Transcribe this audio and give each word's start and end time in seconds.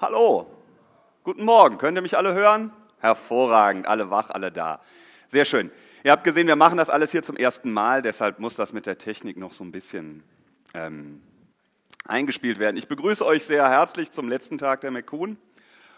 Hallo, 0.00 0.46
guten 1.24 1.44
Morgen. 1.44 1.76
Könnt 1.76 1.98
ihr 1.98 2.00
mich 2.00 2.16
alle 2.16 2.32
hören? 2.32 2.72
Hervorragend, 3.00 3.86
alle 3.86 4.08
wach, 4.08 4.30
alle 4.30 4.50
da. 4.50 4.80
Sehr 5.28 5.44
schön. 5.44 5.70
Ihr 6.04 6.12
habt 6.12 6.24
gesehen, 6.24 6.46
wir 6.46 6.56
machen 6.56 6.78
das 6.78 6.88
alles 6.88 7.10
hier 7.10 7.22
zum 7.22 7.36
ersten 7.36 7.70
Mal, 7.70 8.00
deshalb 8.00 8.38
muss 8.38 8.54
das 8.54 8.72
mit 8.72 8.86
der 8.86 8.96
Technik 8.96 9.36
noch 9.36 9.52
so 9.52 9.62
ein 9.62 9.72
bisschen 9.72 10.22
ähm, 10.72 11.20
eingespielt 12.06 12.58
werden. 12.58 12.78
Ich 12.78 12.88
begrüße 12.88 13.26
euch 13.26 13.44
sehr 13.44 13.68
herzlich 13.68 14.10
zum 14.10 14.30
letzten 14.30 14.56
Tag 14.56 14.80
der 14.80 14.90
McCoon. 14.90 15.36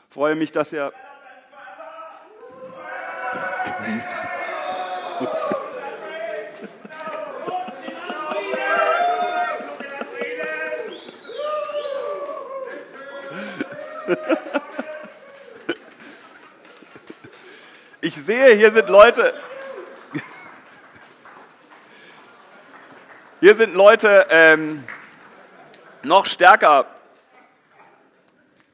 Freue 0.09 0.35
mich, 0.35 0.51
dass 0.51 0.73
ihr. 0.73 0.93
Ich 18.05 18.17
sehe, 18.17 18.57
hier 18.57 18.73
sind 18.73 18.89
Leute. 18.89 19.33
Hier 23.39 23.55
sind 23.55 23.75
Leute 23.75 24.27
ähm, 24.29 24.83
noch 26.03 26.27
stärker 26.27 26.87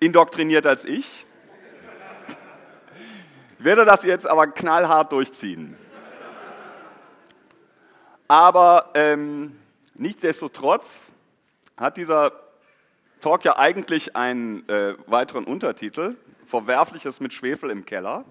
indoktriniert 0.01 0.65
als 0.65 0.87
ich. 0.87 1.27
Ich 3.59 3.65
werde 3.65 3.85
das 3.85 4.03
jetzt 4.05 4.27
aber 4.27 4.47
knallhart 4.47 5.13
durchziehen. 5.13 5.77
Aber 8.29 8.89
ähm, 8.95 9.61
nichtsdestotrotz 9.93 11.13
hat 11.77 11.99
dieser 11.99 12.48
Talk 13.21 13.45
ja 13.45 13.59
eigentlich 13.59 14.15
einen 14.15 14.69
äh, 14.69 14.97
weiteren 15.07 15.45
Untertitel, 15.45 16.17
Verwerfliches 16.47 17.21
mit 17.21 17.33
Schwefel 17.33 17.71
im 17.71 17.85
Keller. 17.85 18.25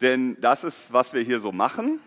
Denn 0.00 0.40
das 0.40 0.62
ist, 0.62 0.92
was 0.92 1.12
wir 1.12 1.22
hier 1.22 1.40
so 1.40 1.52
machen. 1.52 2.00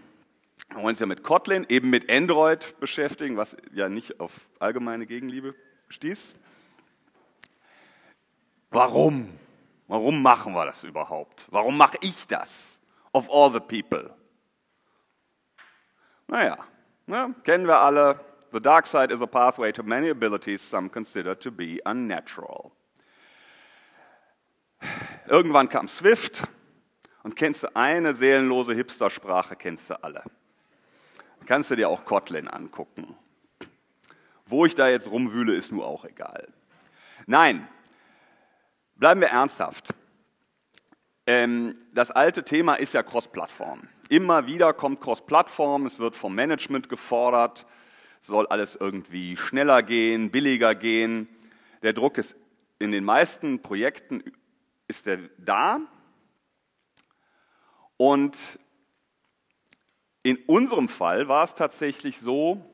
Wir 0.69 0.77
wollen 0.77 0.87
uns 0.87 0.99
ja 0.99 1.05
mit 1.05 1.23
Kotlin, 1.23 1.65
eben 1.67 1.89
mit 1.89 2.09
Android 2.09 2.79
beschäftigen, 2.79 3.37
was 3.37 3.57
ja 3.73 3.89
nicht 3.89 4.19
auf 4.19 4.31
allgemeine 4.59 5.05
Gegenliebe 5.05 5.55
stieß. 5.89 6.35
Warum? 8.69 9.29
Warum 9.87 10.21
machen 10.21 10.53
wir 10.53 10.65
das 10.65 10.83
überhaupt? 10.83 11.47
Warum 11.49 11.75
mache 11.75 11.97
ich 12.01 12.27
das? 12.27 12.79
Of 13.11 13.27
all 13.31 13.51
the 13.51 13.59
people. 13.59 14.13
Naja, 16.27 16.59
ne, 17.07 17.33
kennen 17.43 17.65
wir 17.65 17.79
alle. 17.79 18.19
The 18.51 18.59
dark 18.59 18.87
side 18.87 19.11
is 19.13 19.21
a 19.21 19.27
pathway 19.27 19.71
to 19.73 19.83
many 19.83 20.09
abilities 20.09 20.61
some 20.61 20.89
consider 20.89 21.35
to 21.35 21.51
be 21.51 21.79
unnatural. 21.85 22.71
Irgendwann 25.27 25.69
kam 25.69 25.87
Swift 25.87 26.47
und 27.23 27.35
kennst 27.35 27.63
du 27.63 27.75
eine 27.75 28.15
seelenlose 28.15 28.73
Hipstersprache, 28.73 29.55
kennst 29.55 29.89
du 29.89 30.03
alle. 30.03 30.23
Kannst 31.45 31.69
du 31.69 31.75
dir 31.75 31.89
auch 31.89 32.05
Kotlin 32.05 32.47
angucken. 32.47 33.15
Wo 34.45 34.65
ich 34.65 34.73
da 34.73 34.87
jetzt 34.87 35.09
rumwühle, 35.11 35.53
ist 35.53 35.71
nur 35.71 35.85
auch 35.85 36.05
egal. 36.05 36.47
Nein, 37.27 37.67
bleiben 38.95 39.21
wir 39.21 39.27
ernsthaft. 39.27 39.93
Ähm, 41.27 41.77
das 41.93 42.09
alte 42.09 42.43
Thema 42.43 42.73
ist 42.73 42.95
ja 42.95 43.03
Cross-Plattform. 43.03 43.87
Immer 44.09 44.47
wieder 44.47 44.73
kommt 44.73 45.01
Cross-Plattform, 45.01 45.85
es 45.85 45.99
wird 45.99 46.15
vom 46.15 46.33
Management 46.33 46.89
gefordert, 46.89 47.67
soll 48.19 48.47
alles 48.47 48.75
irgendwie 48.75 49.37
schneller 49.37 49.83
gehen, 49.83 50.31
billiger 50.31 50.75
gehen. 50.75 51.27
Der 51.81 51.93
Druck 51.93 52.17
ist 52.17 52.35
in 52.79 52.91
den 52.91 53.03
meisten 53.03 53.61
Projekten 53.61 54.23
ist 54.87 55.05
der 55.05 55.19
da. 55.37 55.79
Und 57.97 58.59
in 60.23 60.37
unserem 60.47 60.89
Fall 60.89 61.27
war 61.27 61.43
es 61.43 61.53
tatsächlich 61.53 62.19
so, 62.19 62.65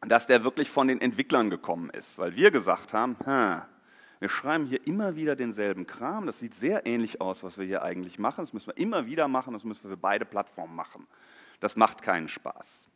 dass 0.00 0.26
der 0.26 0.42
wirklich 0.42 0.70
von 0.70 0.88
den 0.88 1.00
Entwicklern 1.00 1.50
gekommen 1.50 1.90
ist, 1.90 2.18
weil 2.18 2.34
wir 2.34 2.50
gesagt 2.50 2.92
haben, 2.92 3.16
wir 4.18 4.28
schreiben 4.28 4.66
hier 4.66 4.84
immer 4.86 5.16
wieder 5.16 5.36
denselben 5.36 5.86
Kram, 5.86 6.26
das 6.26 6.38
sieht 6.38 6.54
sehr 6.54 6.86
ähnlich 6.86 7.20
aus, 7.20 7.44
was 7.44 7.58
wir 7.58 7.66
hier 7.66 7.82
eigentlich 7.82 8.18
machen, 8.18 8.44
das 8.44 8.52
müssen 8.52 8.68
wir 8.68 8.76
immer 8.76 9.06
wieder 9.06 9.28
machen, 9.28 9.52
das 9.52 9.64
müssen 9.64 9.84
wir 9.84 9.90
für 9.90 9.96
beide 9.96 10.24
Plattformen 10.24 10.74
machen. 10.74 11.06
Das 11.60 11.76
macht 11.76 12.02
keinen 12.02 12.28
Spaß. 12.28 12.88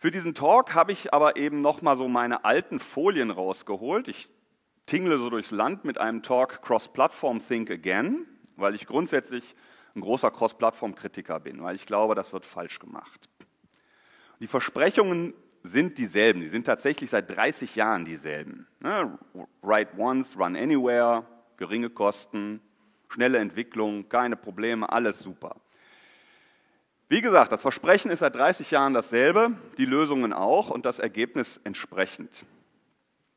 Für 0.00 0.12
diesen 0.12 0.32
Talk 0.32 0.74
habe 0.74 0.92
ich 0.92 1.12
aber 1.12 1.36
eben 1.36 1.60
noch 1.60 1.82
mal 1.82 1.96
so 1.96 2.06
meine 2.06 2.44
alten 2.44 2.78
Folien 2.78 3.32
rausgeholt. 3.32 4.06
Ich 4.06 4.28
tingle 4.86 5.18
so 5.18 5.28
durchs 5.28 5.50
Land 5.50 5.84
mit 5.84 5.98
einem 5.98 6.22
Talk 6.22 6.62
Cross-Platform 6.62 7.40
Think 7.44 7.68
Again, 7.68 8.24
weil 8.54 8.76
ich 8.76 8.86
grundsätzlich 8.86 9.56
ein 9.96 10.00
großer 10.00 10.30
Cross-Plattform-Kritiker 10.30 11.40
bin, 11.40 11.64
weil 11.64 11.74
ich 11.74 11.84
glaube, 11.84 12.14
das 12.14 12.32
wird 12.32 12.46
falsch 12.46 12.78
gemacht. 12.78 13.28
Die 14.38 14.46
Versprechungen 14.46 15.34
sind 15.64 15.98
dieselben, 15.98 16.42
die 16.42 16.48
sind 16.48 16.64
tatsächlich 16.64 17.10
seit 17.10 17.28
30 17.36 17.74
Jahren 17.74 18.04
dieselben. 18.04 18.68
Ne, 18.78 19.18
write 19.62 19.98
once, 19.98 20.38
run 20.38 20.54
anywhere, 20.54 21.26
geringe 21.56 21.90
Kosten, 21.90 22.60
schnelle 23.08 23.38
Entwicklung, 23.38 24.08
keine 24.08 24.36
Probleme, 24.36 24.88
alles 24.92 25.18
super. 25.18 25.56
Wie 27.10 27.22
gesagt, 27.22 27.52
das 27.52 27.62
Versprechen 27.62 28.10
ist 28.10 28.18
seit 28.18 28.34
30 28.34 28.70
Jahren 28.70 28.92
dasselbe, 28.92 29.52
die 29.78 29.86
Lösungen 29.86 30.34
auch 30.34 30.68
und 30.68 30.84
das 30.84 30.98
Ergebnis 30.98 31.58
entsprechend. 31.64 32.44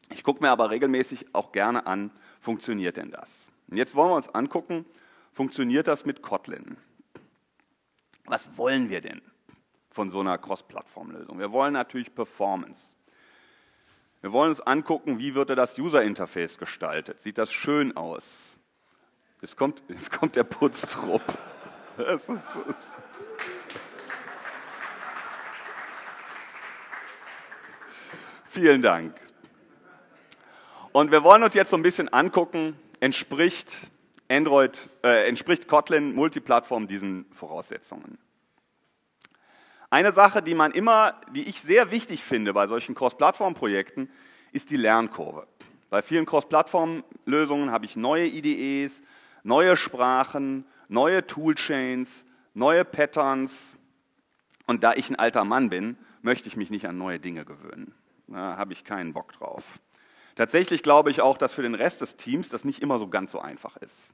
Ich 0.10 0.26
gucke 0.26 0.44
mir 0.44 0.50
aber 0.50 0.70
regelmäßig 0.72 1.34
auch 1.34 1.54
gerne 1.54 1.88
an, 1.88 2.12
funktioniert 2.42 2.98
denn 2.98 3.12
das? 3.12 3.50
Und 3.70 3.78
jetzt 3.78 3.96
wollen 3.96 4.10
wir 4.10 4.16
uns 4.16 4.28
angucken, 4.28 4.86
funktioniert 5.32 5.88
das 5.88 6.06
mit 6.06 6.22
Kotlin? 6.22 6.76
Was 8.26 8.58
wollen 8.58 8.90
wir 8.90 9.00
denn 9.00 9.22
von 9.90 10.10
so 10.10 10.20
einer 10.20 10.38
Cross-Plattform-Lösung? 10.38 11.40
Wir 11.40 11.54
wollen 11.54 11.72
natürlich 11.72 12.14
Performance. 12.14 12.96
Wir 14.20 14.34
wollen 14.34 14.50
uns 14.50 14.60
angucken, 14.60 15.18
wie 15.18 15.34
wird 15.34 15.50
das 15.50 15.78
User-Interface 15.78 16.58
gestaltet? 16.58 17.22
Sieht 17.22 17.38
das 17.38 17.54
schön 17.54 17.96
aus? 17.96 18.58
Jetzt 19.42 19.56
kommt, 19.56 19.82
jetzt 19.88 20.12
kommt 20.12 20.36
der 20.36 20.44
Putztrupp. 20.44 21.24
Es 21.98 22.30
ist, 22.30 22.56
es 22.70 22.88
Vielen 28.54 28.82
Dank. 28.82 29.16
Und 30.92 31.10
wir 31.10 31.24
wollen 31.24 31.42
uns 31.42 31.54
jetzt 31.54 31.72
so 31.72 31.78
ein 31.78 31.84
bisschen 31.84 32.10
angucken, 32.10 32.78
entspricht 33.00 33.78
Android, 34.28 34.90
äh, 35.06 35.26
entspricht 35.30 35.70
Kotlin 35.70 36.14
Multiplattform 36.14 36.86
diesen 36.86 37.28
Voraussetzungen. 37.32 38.18
Eine 39.90 40.12
Sache, 40.12 40.42
die 40.42 40.54
man 40.54 40.74
immer, 40.74 41.22
die 41.34 41.48
ich 41.48 41.62
sehr 41.62 41.92
wichtig 41.92 42.26
finde 42.26 42.54
bei 42.54 42.68
solchen 42.68 42.94
Cross-Plattform-Projekten, 42.94 44.10
ist 44.52 44.70
die 44.70 44.76
Lernkurve. 44.76 45.48
Bei 45.90 46.02
vielen 46.02 46.26
Cross-Plattform-Lösungen 46.26 47.72
habe 47.72 47.86
ich 47.86 47.96
neue 47.96 48.28
IDEs, 48.28 49.02
neue 49.44 49.78
Sprachen, 49.78 50.66
neue 50.90 51.26
Toolchains, 51.26 52.26
neue 52.54 52.84
Patterns. 52.84 53.78
Und 54.68 54.84
da 54.84 54.92
ich 54.92 55.10
ein 55.10 55.16
alter 55.16 55.46
Mann 55.46 55.70
bin, 55.70 55.96
möchte 56.22 56.50
ich 56.50 56.58
mich 56.58 56.70
nicht 56.70 56.86
an 56.86 56.98
neue 56.98 57.18
Dinge 57.18 57.46
gewöhnen. 57.46 57.96
Da 58.32 58.58
habe 58.58 58.74
ich 58.74 58.84
keinen 58.84 59.14
Bock 59.14 59.34
drauf. 59.34 59.80
Tatsächlich 60.36 60.84
glaube 60.84 61.12
ich 61.12 61.22
auch, 61.22 61.38
dass 61.38 61.54
für 61.54 61.62
den 61.62 61.76
Rest 61.76 62.02
des 62.02 62.16
Teams 62.16 62.50
das 62.50 62.64
nicht 62.64 62.82
immer 62.82 63.00
so 63.00 63.08
ganz 63.08 63.32
so 63.32 63.40
einfach 63.40 63.78
ist. 63.78 64.14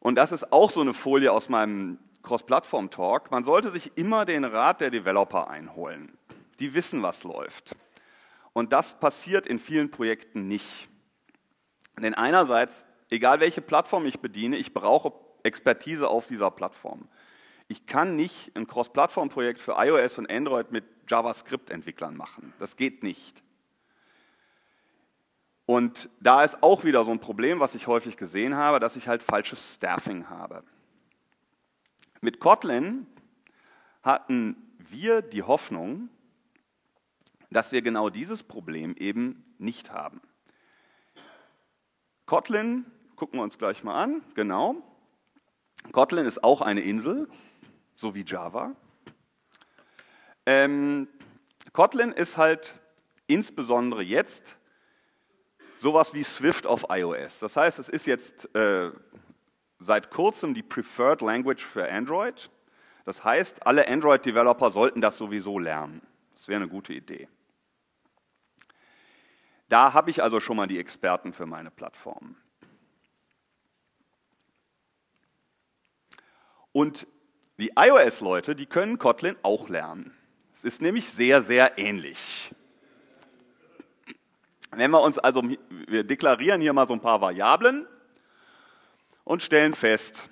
Und 0.00 0.14
das 0.14 0.32
ist 0.32 0.52
auch 0.52 0.70
so 0.70 0.80
eine 0.80 0.94
Folie 0.94 1.32
aus 1.32 1.48
meinem 1.48 1.98
Cross-Plattform-Talk. 2.22 3.30
Man 3.30 3.44
sollte 3.44 3.70
sich 3.70 3.92
immer 3.96 4.24
den 4.24 4.44
Rat 4.44 4.80
der 4.80 4.90
Developer 4.90 5.48
einholen. 5.50 6.16
Die 6.60 6.74
wissen, 6.74 7.02
was 7.02 7.24
läuft. 7.24 7.76
Und 8.52 8.72
das 8.72 8.98
passiert 8.98 9.46
in 9.46 9.58
vielen 9.58 9.90
Projekten 9.90 10.48
nicht. 10.48 10.88
Denn 11.98 12.14
einerseits, 12.14 12.86
egal 13.10 13.40
welche 13.40 13.60
Plattform 13.60 14.06
ich 14.06 14.20
bediene, 14.20 14.56
ich 14.56 14.72
brauche 14.72 15.12
Expertise 15.42 16.08
auf 16.08 16.26
dieser 16.26 16.50
Plattform. 16.50 17.08
Ich 17.68 17.86
kann 17.86 18.16
nicht 18.16 18.52
ein 18.56 18.66
Cross-Plattform-Projekt 18.66 19.60
für 19.60 19.74
iOS 19.76 20.18
und 20.18 20.30
Android 20.30 20.70
mit 20.72 20.84
JavaScript-Entwicklern 21.08 22.16
machen. 22.16 22.52
Das 22.58 22.76
geht 22.76 23.02
nicht. 23.02 23.42
Und 25.66 26.08
da 26.20 26.44
ist 26.44 26.62
auch 26.62 26.84
wieder 26.84 27.04
so 27.04 27.10
ein 27.10 27.20
Problem, 27.20 27.58
was 27.58 27.74
ich 27.74 27.88
häufig 27.88 28.16
gesehen 28.16 28.54
habe, 28.54 28.78
dass 28.78 28.96
ich 28.96 29.08
halt 29.08 29.22
falsches 29.22 29.74
Staffing 29.74 30.30
habe. 30.30 30.62
Mit 32.20 32.38
Kotlin 32.38 33.06
hatten 34.02 34.56
wir 34.78 35.22
die 35.22 35.42
Hoffnung, 35.42 36.08
dass 37.50 37.72
wir 37.72 37.82
genau 37.82 38.10
dieses 38.10 38.42
Problem 38.42 38.94
eben 38.96 39.44
nicht 39.58 39.90
haben. 39.90 40.20
Kotlin, 42.26 42.86
gucken 43.16 43.38
wir 43.38 43.44
uns 43.44 43.58
gleich 43.58 43.82
mal 43.82 43.96
an, 43.96 44.22
genau. 44.34 44.76
Kotlin 45.92 46.26
ist 46.26 46.44
auch 46.44 46.60
eine 46.60 46.80
Insel, 46.80 47.28
so 47.96 48.14
wie 48.14 48.24
Java. 48.24 48.74
Ähm, 50.46 51.08
Kotlin 51.72 52.12
ist 52.12 52.36
halt 52.36 52.78
insbesondere 53.26 54.02
jetzt 54.02 54.56
sowas 55.78 56.14
wie 56.14 56.24
Swift 56.24 56.66
auf 56.66 56.86
iOS. 56.88 57.40
Das 57.40 57.56
heißt, 57.56 57.78
es 57.78 57.88
ist 57.88 58.06
jetzt 58.06 58.54
äh, 58.54 58.90
seit 59.80 60.10
kurzem 60.10 60.54
die 60.54 60.62
Preferred 60.62 61.20
Language 61.20 61.64
für 61.64 61.90
Android. 61.90 62.50
Das 63.04 63.24
heißt, 63.24 63.66
alle 63.66 63.88
Android-Developer 63.88 64.70
sollten 64.70 65.00
das 65.00 65.18
sowieso 65.18 65.58
lernen. 65.58 66.00
Das 66.34 66.48
wäre 66.48 66.62
eine 66.62 66.68
gute 66.68 66.92
Idee. 66.92 67.28
Da 69.68 69.92
habe 69.92 70.10
ich 70.10 70.22
also 70.22 70.40
schon 70.40 70.56
mal 70.56 70.66
die 70.66 70.78
Experten 70.78 71.32
für 71.32 71.46
meine 71.46 71.70
Plattform. 71.70 72.36
Und 76.72 77.06
die 77.58 77.72
iOS-Leute, 77.76 78.54
die 78.54 78.66
können 78.66 78.98
Kotlin 78.98 79.36
auch 79.42 79.68
lernen. 79.68 80.16
Es 80.56 80.64
ist 80.64 80.80
nämlich 80.80 81.06
sehr, 81.10 81.42
sehr 81.42 81.76
ähnlich. 81.76 82.50
Wenn 84.70 84.90
wir 84.90 85.02
uns 85.02 85.18
also, 85.18 85.42
wir 85.68 86.02
deklarieren 86.02 86.62
hier 86.62 86.72
mal 86.72 86.88
so 86.88 86.94
ein 86.94 87.00
paar 87.00 87.20
Variablen 87.20 87.86
und 89.24 89.42
stellen 89.42 89.74
fest, 89.74 90.30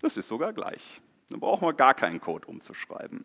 das 0.00 0.16
ist 0.16 0.28
sogar 0.28 0.52
gleich. 0.52 1.00
Dann 1.30 1.40
brauchen 1.40 1.66
wir 1.66 1.72
gar 1.72 1.94
keinen 1.94 2.20
Code 2.20 2.46
umzuschreiben. 2.46 3.24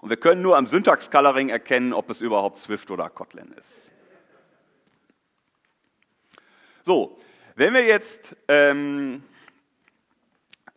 Und 0.00 0.08
wir 0.08 0.16
können 0.16 0.42
nur 0.42 0.56
am 0.56 0.66
Syntax-Coloring 0.66 1.48
erkennen, 1.48 1.92
ob 1.92 2.10
es 2.10 2.20
überhaupt 2.20 2.58
Swift 2.58 2.90
oder 2.90 3.08
Kotlin 3.10 3.52
ist. 3.52 3.92
So, 6.82 7.20
wenn 7.54 7.74
wir 7.74 7.84
jetzt 7.84 8.34
ähm, 8.48 9.22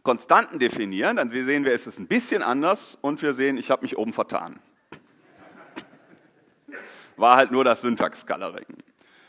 Konstanten 0.04 0.60
definieren, 0.60 1.16
dann 1.16 1.30
sehen 1.30 1.64
wir, 1.64 1.74
es 1.74 1.88
ist 1.88 1.98
ein 1.98 2.08
bisschen 2.08 2.44
anders 2.44 2.98
und 3.02 3.22
wir 3.22 3.34
sehen, 3.34 3.58
ich 3.58 3.72
habe 3.72 3.84
mich 3.84 3.98
oben 3.98 4.12
vertan. 4.12 4.60
War 7.16 7.38
halt 7.38 7.52
nur 7.52 7.64
das 7.64 7.82
Syntax-Coloring. 7.82 8.84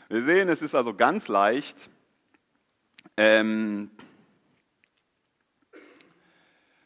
Wir 0.09 0.23
sehen, 0.23 0.49
es 0.49 0.61
ist 0.61 0.75
also 0.75 0.93
ganz 0.93 1.29
leicht, 1.29 1.89
ähm, 3.15 3.89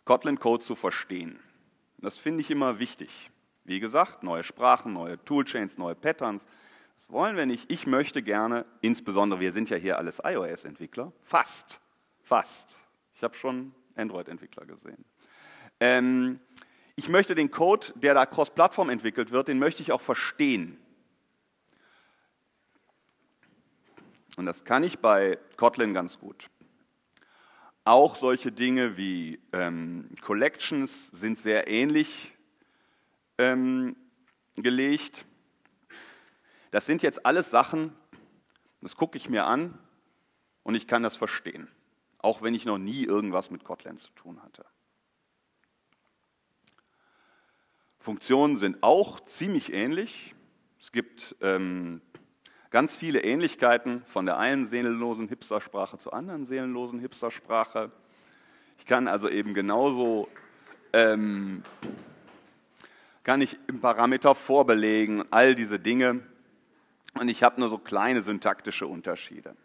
Kotlin-Code 0.06 0.64
zu 0.64 0.76
verstehen. 0.76 1.40
Das 1.98 2.18
finde 2.18 2.42
ich 2.42 2.52
immer 2.52 2.80
wichtig. 2.80 3.32
Wie 3.64 3.80
gesagt, 3.80 4.24
neue 4.24 4.44
Sprachen, 4.44 4.94
neue 4.94 5.24
Toolchains, 5.26 5.78
neue 5.78 5.96
Patterns. 5.96 6.48
Das 6.96 7.10
wollen 7.12 7.36
wir 7.36 7.46
nicht. 7.46 7.72
Ich 7.72 7.88
möchte 7.88 8.22
gerne, 8.22 8.66
insbesondere, 8.82 9.40
wir 9.40 9.52
sind 9.52 9.70
ja 9.70 9.78
hier 9.78 9.98
alles 9.98 10.22
iOS-Entwickler, 10.24 11.12
fast, 11.22 11.82
fast. 12.22 12.82
Ich 13.14 13.24
habe 13.24 13.36
schon 13.36 13.74
Android-Entwickler 14.00 14.66
gesehen. 14.66 15.06
Ähm, 15.80 16.40
ich 16.96 17.08
möchte 17.08 17.36
den 17.36 17.52
Code, 17.52 17.94
der 17.96 18.14
da 18.14 18.26
cross-Plattform 18.26 18.90
entwickelt 18.90 19.32
wird, 19.32 19.48
den 19.48 19.60
möchte 19.60 19.82
ich 19.82 19.92
auch 19.92 20.02
verstehen. 20.02 20.78
Und 24.36 24.46
das 24.46 24.64
kann 24.64 24.84
ich 24.84 25.00
bei 25.00 25.38
Kotlin 25.58 25.94
ganz 25.94 26.20
gut. 26.20 26.50
Auch 27.84 28.16
solche 28.16 28.52
Dinge 28.52 28.98
wie 28.98 29.40
ähm, 29.52 30.10
Collections 30.22 31.08
sind 31.08 31.40
sehr 31.40 31.68
ähnlich 31.68 32.34
ähm, 33.38 33.96
gelegt. 34.56 35.26
Das 36.72 36.86
sind 36.86 37.02
jetzt 37.02 37.26
alles 37.26 37.50
Sachen, 37.50 37.94
das 38.82 38.96
gucke 38.96 39.18
ich 39.18 39.30
mir 39.30 39.46
an 39.46 39.78
und 40.64 40.76
ich 40.76 40.88
kann 40.88 41.02
das 41.02 41.16
verstehen, 41.18 41.68
auch 42.20 42.42
wenn 42.42 42.54
ich 42.54 42.66
noch 42.66 42.78
nie 42.78 43.04
irgendwas 43.04 43.50
mit 43.50 43.64
Kotlin 43.64 43.98
zu 43.98 44.12
tun 44.12 44.42
hatte. 44.44 44.66
Funktionen 47.98 48.56
sind 48.56 48.82
auch 48.82 49.20
ziemlich 49.22 49.74
ähnlich. 49.74 50.36
Es 50.80 50.92
gibt 50.92 51.36
ähm, 51.42 52.02
Ganz 52.72 52.96
viele 52.96 53.24
Ähnlichkeiten 53.24 54.04
von 54.06 54.28
der 54.28 54.38
einen 54.38 54.66
seelenlosen 54.66 55.28
Hipstersprache 55.28 55.98
zur 55.98 56.14
anderen 56.14 56.46
seelenlosen 56.46 57.00
Hipstersprache. 57.00 57.92
Ich 58.78 58.86
kann 58.86 59.08
also 59.08 59.28
eben 59.28 59.56
genauso, 59.56 60.30
ähm, 60.94 61.64
kann 63.24 63.42
ich 63.42 63.58
im 63.66 63.80
Parameter 63.80 64.36
vorbelegen, 64.36 65.24
all 65.32 65.56
diese 65.56 65.80
Dinge. 65.80 66.20
Und 67.20 67.28
ich 67.28 67.42
habe 67.42 67.60
nur 67.60 67.70
so 67.70 67.80
kleine 67.80 68.22
syntaktische 68.22 68.86
Unterschiede. 68.86 69.56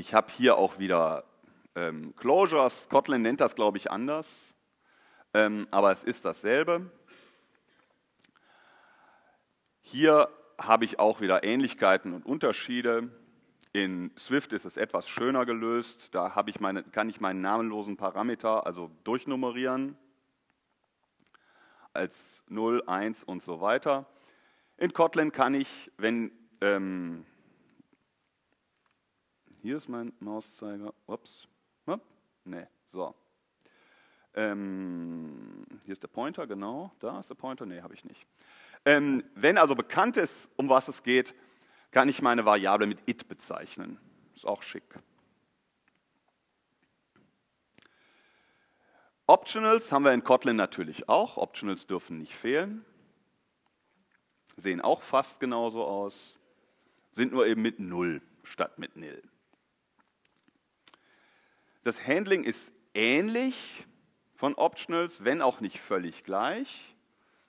Ich 0.00 0.14
habe 0.14 0.32
hier 0.32 0.56
auch 0.56 0.78
wieder 0.78 1.24
ähm, 1.74 2.16
Closures. 2.16 2.88
Kotlin 2.88 3.20
nennt 3.20 3.42
das, 3.42 3.54
glaube 3.54 3.76
ich, 3.76 3.90
anders. 3.90 4.54
Ähm, 5.34 5.68
aber 5.70 5.92
es 5.92 6.04
ist 6.04 6.24
dasselbe. 6.24 6.90
Hier 9.82 10.30
habe 10.56 10.86
ich 10.86 10.98
auch 10.98 11.20
wieder 11.20 11.44
Ähnlichkeiten 11.44 12.14
und 12.14 12.24
Unterschiede. 12.24 13.10
In 13.74 14.10
Swift 14.18 14.54
ist 14.54 14.64
es 14.64 14.78
etwas 14.78 15.06
schöner 15.06 15.44
gelöst. 15.44 16.08
Da 16.14 16.34
ich 16.46 16.60
meine, 16.60 16.82
kann 16.82 17.10
ich 17.10 17.20
meinen 17.20 17.42
namenlosen 17.42 17.98
Parameter 17.98 18.64
also 18.64 18.90
durchnummerieren 19.04 19.98
als 21.92 22.42
0, 22.48 22.84
1 22.86 23.22
und 23.24 23.42
so 23.42 23.60
weiter. 23.60 24.06
In 24.78 24.94
Kotlin 24.94 25.30
kann 25.30 25.52
ich, 25.52 25.90
wenn 25.98 26.32
ähm, 26.62 27.26
hier 29.62 29.76
ist 29.76 29.88
mein 29.88 30.12
Mauszeiger, 30.20 30.94
ups, 31.06 31.46
hopp, 31.86 32.00
nee, 32.44 32.66
so. 32.88 33.14
Ähm, 34.34 35.66
hier 35.84 35.92
ist 35.92 36.02
der 36.02 36.08
Pointer, 36.08 36.46
genau, 36.46 36.92
da 37.00 37.20
ist 37.20 37.28
der 37.28 37.34
Pointer, 37.34 37.66
nee, 37.66 37.80
habe 37.82 37.94
ich 37.94 38.04
nicht. 38.04 38.26
Ähm, 38.84 39.24
wenn 39.34 39.58
also 39.58 39.74
bekannt 39.74 40.16
ist, 40.16 40.48
um 40.56 40.68
was 40.68 40.88
es 40.88 41.02
geht, 41.02 41.34
kann 41.90 42.08
ich 42.08 42.22
meine 42.22 42.44
Variable 42.44 42.86
mit 42.86 42.98
it 43.06 43.28
bezeichnen. 43.28 43.98
Ist 44.34 44.46
auch 44.46 44.62
schick. 44.62 44.84
Optionals 49.26 49.92
haben 49.92 50.04
wir 50.04 50.12
in 50.12 50.24
Kotlin 50.24 50.56
natürlich 50.56 51.08
auch. 51.08 51.36
Optionals 51.36 51.86
dürfen 51.86 52.18
nicht 52.18 52.34
fehlen. 52.34 52.84
Sehen 54.56 54.80
auch 54.80 55.02
fast 55.02 55.40
genauso 55.40 55.84
aus, 55.84 56.38
sind 57.12 57.32
nur 57.32 57.46
eben 57.46 57.62
mit 57.62 57.78
0 57.78 58.20
statt 58.42 58.78
mit 58.78 58.96
nil. 58.96 59.22
Das 61.82 62.06
Handling 62.06 62.44
ist 62.44 62.72
ähnlich 62.94 63.86
von 64.34 64.54
Optionals, 64.54 65.24
wenn 65.24 65.42
auch 65.42 65.60
nicht 65.60 65.80
völlig 65.80 66.24
gleich. 66.24 66.94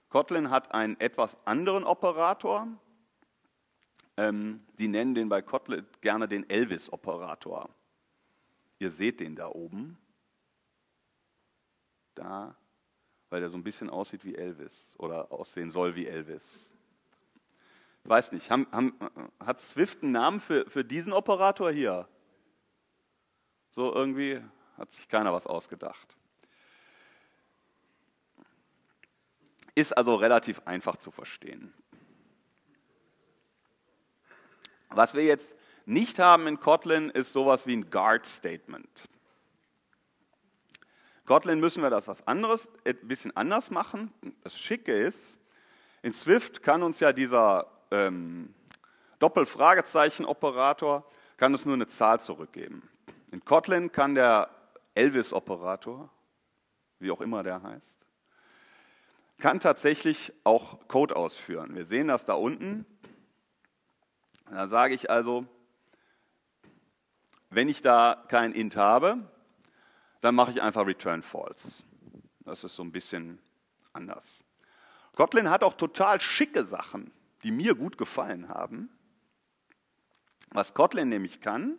Kotlin 0.10 0.50
hat 0.50 0.74
einen 0.74 1.00
etwas 1.00 1.38
anderen 1.46 1.84
Operator. 1.84 2.68
Ähm, 4.18 4.62
die 4.78 4.88
nennen 4.88 5.16
den 5.16 5.30
bei 5.30 5.42
Kotlin 5.42 5.86
gerne 6.02 6.28
den 6.28 6.50
Elvis-Operator. 6.50 7.70
Ihr 8.80 8.92
seht 8.92 9.20
den 9.20 9.36
da 9.36 9.48
oben. 9.48 9.98
Da, 12.16 12.56
weil 13.30 13.40
der 13.40 13.50
so 13.50 13.58
ein 13.58 13.64
bisschen 13.64 13.90
aussieht 13.90 14.26
wie 14.26 14.36
Elvis 14.36 14.96
oder 14.98 15.32
aussehen 15.32 15.72
soll 15.72 15.96
wie 15.96 16.08
Elvis. 16.08 16.74
Ich 18.04 18.10
weiß 18.10 18.32
nicht, 18.32 18.50
haben, 18.50 18.68
haben, 18.72 18.94
hat 19.40 19.62
Swift 19.62 20.04
einen 20.04 20.12
Namen 20.12 20.40
für, 20.40 20.70
für 20.70 20.84
diesen 20.84 21.14
Operator 21.14 21.72
hier? 21.72 22.08
So 23.72 23.94
irgendwie 23.94 24.42
hat 24.78 24.92
sich 24.92 25.08
keiner 25.08 25.34
was 25.34 25.48
ausgedacht. 25.48 26.18
Ist 29.76 29.98
also 29.98 30.16
relativ 30.16 30.62
einfach 30.66 30.98
zu 30.98 31.12
verstehen. 31.12 31.74
Was 34.90 35.14
wir 35.14 35.24
jetzt 35.24 35.56
nicht 35.86 36.20
haben 36.20 36.48
in 36.48 36.60
Kotlin, 36.60 37.10
ist 37.10 37.32
sowas 37.32 37.66
wie 37.66 37.78
ein 37.78 37.90
Guard-Statement. 37.90 39.08
Kotlin 41.26 41.62
müssen 41.62 41.82
wir 41.82 41.90
das 41.90 42.10
was 42.10 42.28
anderes, 42.28 42.68
ein 42.84 43.08
bisschen 43.08 43.36
anders 43.38 43.72
machen. 43.72 44.14
Das 44.44 44.58
Schicke 44.58 44.94
ist, 44.94 45.40
in 46.02 46.12
Swift 46.12 46.62
kann 46.62 46.84
uns 46.84 47.00
ja 47.00 47.14
dieser 47.14 47.72
ähm, 47.90 48.54
Doppel-Fragezeichen-Operator 49.20 51.10
kann 51.38 51.54
uns 51.54 51.64
nur 51.64 51.76
eine 51.76 51.88
Zahl 51.88 52.20
zurückgeben. 52.20 52.91
In 53.32 53.44
Kotlin 53.46 53.92
kann 53.92 54.14
der 54.14 54.50
Elvis-Operator, 54.94 56.10
wie 57.00 57.12
auch 57.12 57.22
immer 57.22 57.44
der 57.44 57.64
heißt, 57.64 57.98
kann 59.40 59.60
tatsächlich 59.60 60.34
auch 60.44 60.88
Code 60.88 61.16
ausführen. 61.16 61.74
Wir 61.74 61.86
sehen 61.86 62.10
das 62.10 62.26
da 62.26 62.34
unten. 62.34 62.86
Da 64.50 64.68
sage 64.68 64.94
ich 64.94 65.10
also, 65.10 65.48
wenn 67.50 67.70
ich 67.70 67.82
da 67.82 68.24
kein 68.28 68.52
int 68.52 68.76
habe, 68.76 69.18
dann 70.20 70.36
mache 70.36 70.52
ich 70.52 70.62
einfach 70.62 70.86
return 70.86 71.24
false. 71.24 71.84
Das 72.42 72.64
ist 72.64 72.76
so 72.76 72.84
ein 72.84 72.92
bisschen 72.92 73.40
anders. 73.94 74.44
Kotlin 75.16 75.50
hat 75.50 75.64
auch 75.64 75.74
total 75.74 76.20
schicke 76.22 76.64
Sachen, 76.64 77.12
die 77.44 77.52
mir 77.52 77.76
gut 77.76 77.98
gefallen 77.98 78.50
haben. 78.50 78.90
Was 80.52 80.74
Kotlin 80.74 81.10
nämlich 81.10 81.42
kann, 81.42 81.78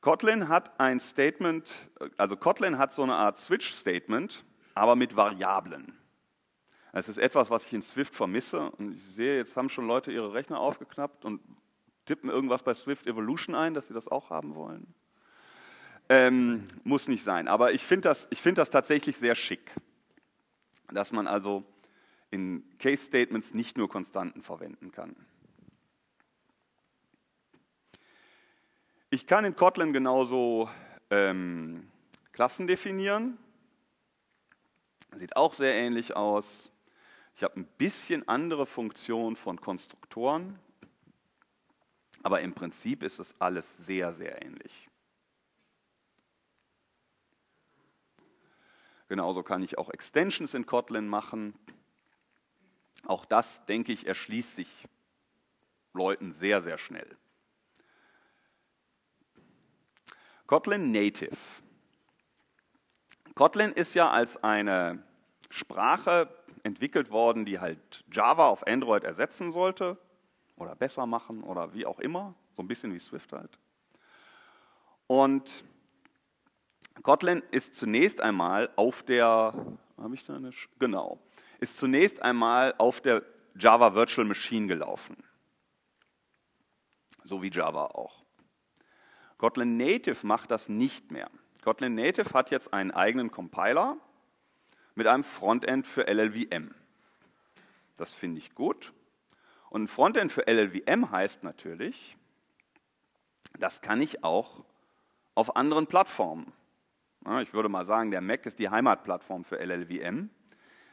Kotlin 0.00 0.48
hat 0.48 0.78
ein 0.80 0.98
Statement, 0.98 1.74
also 2.16 2.36
Kotlin 2.36 2.78
hat 2.78 2.92
so 2.92 3.02
eine 3.02 3.14
Art 3.14 3.38
Switch-Statement, 3.38 4.44
aber 4.74 4.96
mit 4.96 5.14
Variablen. 5.14 5.96
Es 6.92 7.08
ist 7.08 7.18
etwas, 7.18 7.50
was 7.50 7.66
ich 7.66 7.72
in 7.72 7.82
Swift 7.82 8.14
vermisse. 8.14 8.70
Und 8.72 8.94
ich 8.94 9.02
sehe, 9.14 9.36
jetzt 9.36 9.56
haben 9.56 9.68
schon 9.68 9.86
Leute 9.86 10.10
ihre 10.10 10.32
Rechner 10.32 10.58
aufgeknappt 10.58 11.24
und 11.24 11.40
tippen 12.04 12.30
irgendwas 12.30 12.62
bei 12.62 12.74
Swift 12.74 13.06
Evolution 13.06 13.54
ein, 13.54 13.74
dass 13.74 13.88
sie 13.88 13.94
das 13.94 14.08
auch 14.08 14.30
haben 14.30 14.54
wollen. 14.54 14.92
Ähm, 16.08 16.64
muss 16.82 17.06
nicht 17.06 17.22
sein. 17.22 17.46
Aber 17.46 17.72
ich 17.72 17.84
finde 17.84 18.08
das, 18.08 18.26
find 18.32 18.58
das 18.58 18.70
tatsächlich 18.70 19.16
sehr 19.16 19.36
schick, 19.36 19.70
dass 20.92 21.12
man 21.12 21.28
also 21.28 21.62
in 22.30 22.64
Case 22.78 23.04
Statements 23.04 23.54
nicht 23.54 23.78
nur 23.78 23.88
Konstanten 23.88 24.42
verwenden 24.42 24.90
kann. 24.90 25.14
Ich 29.12 29.26
kann 29.26 29.44
in 29.44 29.56
Kotlin 29.56 29.92
genauso 29.92 30.70
ähm, 31.10 31.90
Klassen 32.30 32.68
definieren. 32.68 33.38
Sieht 35.16 35.34
auch 35.34 35.52
sehr 35.52 35.74
ähnlich 35.74 36.14
aus. 36.14 36.70
Ich 37.34 37.42
habe 37.42 37.58
ein 37.58 37.66
bisschen 37.76 38.28
andere 38.28 38.66
Funktion 38.66 39.34
von 39.34 39.60
Konstruktoren, 39.60 40.60
aber 42.22 42.40
im 42.42 42.54
Prinzip 42.54 43.02
ist 43.02 43.18
es 43.18 43.34
alles 43.40 43.78
sehr, 43.78 44.14
sehr 44.14 44.42
ähnlich. 44.42 44.88
Genauso 49.08 49.42
kann 49.42 49.64
ich 49.64 49.76
auch 49.76 49.90
Extensions 49.90 50.54
in 50.54 50.66
Kotlin 50.66 51.08
machen. 51.08 51.54
Auch 53.06 53.24
das, 53.24 53.64
denke 53.66 53.90
ich, 53.90 54.06
erschließt 54.06 54.54
sich 54.54 54.86
Leuten 55.94 56.32
sehr, 56.32 56.62
sehr 56.62 56.78
schnell. 56.78 57.16
Kotlin 60.50 60.90
Native. 60.90 61.36
Kotlin 63.36 63.70
ist 63.70 63.94
ja 63.94 64.10
als 64.10 64.42
eine 64.42 65.00
Sprache 65.48 66.28
entwickelt 66.64 67.12
worden, 67.12 67.44
die 67.44 67.60
halt 67.60 68.04
Java 68.10 68.48
auf 68.48 68.66
Android 68.66 69.04
ersetzen 69.04 69.52
sollte 69.52 69.96
oder 70.56 70.74
besser 70.74 71.06
machen 71.06 71.44
oder 71.44 71.72
wie 71.72 71.86
auch 71.86 72.00
immer, 72.00 72.34
so 72.56 72.64
ein 72.64 72.66
bisschen 72.66 72.92
wie 72.92 72.98
Swift 72.98 73.32
halt. 73.32 73.60
Und 75.06 75.62
Kotlin 77.04 77.44
ist 77.52 77.76
zunächst 77.76 78.20
einmal 78.20 78.70
auf 78.74 79.04
der, 79.04 79.54
habe 79.98 80.14
ich 80.16 80.24
da 80.24 80.34
eine, 80.34 80.50
genau, 80.80 81.20
ist 81.60 81.76
zunächst 81.76 82.22
einmal 82.22 82.74
auf 82.78 83.00
der 83.00 83.22
Java 83.54 83.94
Virtual 83.94 84.26
Machine 84.26 84.66
gelaufen. 84.66 85.16
So 87.22 87.40
wie 87.40 87.52
Java 87.52 87.84
auch. 87.84 88.19
Kotlin 89.40 89.78
Native 89.78 90.26
macht 90.26 90.50
das 90.50 90.68
nicht 90.68 91.12
mehr. 91.12 91.30
Kotlin 91.62 91.94
Native 91.94 92.34
hat 92.34 92.50
jetzt 92.50 92.74
einen 92.74 92.90
eigenen 92.90 93.30
Compiler 93.30 93.96
mit 94.94 95.06
einem 95.06 95.24
Frontend 95.24 95.86
für 95.86 96.06
LLVM. 96.06 96.74
Das 97.96 98.12
finde 98.12 98.36
ich 98.36 98.54
gut. 98.54 98.92
Und 99.70 99.84
ein 99.84 99.88
Frontend 99.88 100.30
für 100.30 100.46
LLVM 100.46 101.10
heißt 101.10 101.42
natürlich, 101.42 102.18
das 103.58 103.80
kann 103.80 104.02
ich 104.02 104.24
auch 104.24 104.62
auf 105.34 105.56
anderen 105.56 105.86
Plattformen. 105.86 106.52
Ich 107.40 107.54
würde 107.54 107.70
mal 107.70 107.86
sagen, 107.86 108.10
der 108.10 108.20
Mac 108.20 108.44
ist 108.44 108.58
die 108.58 108.68
Heimatplattform 108.68 109.44
für 109.44 109.58
LLVM. 109.58 110.28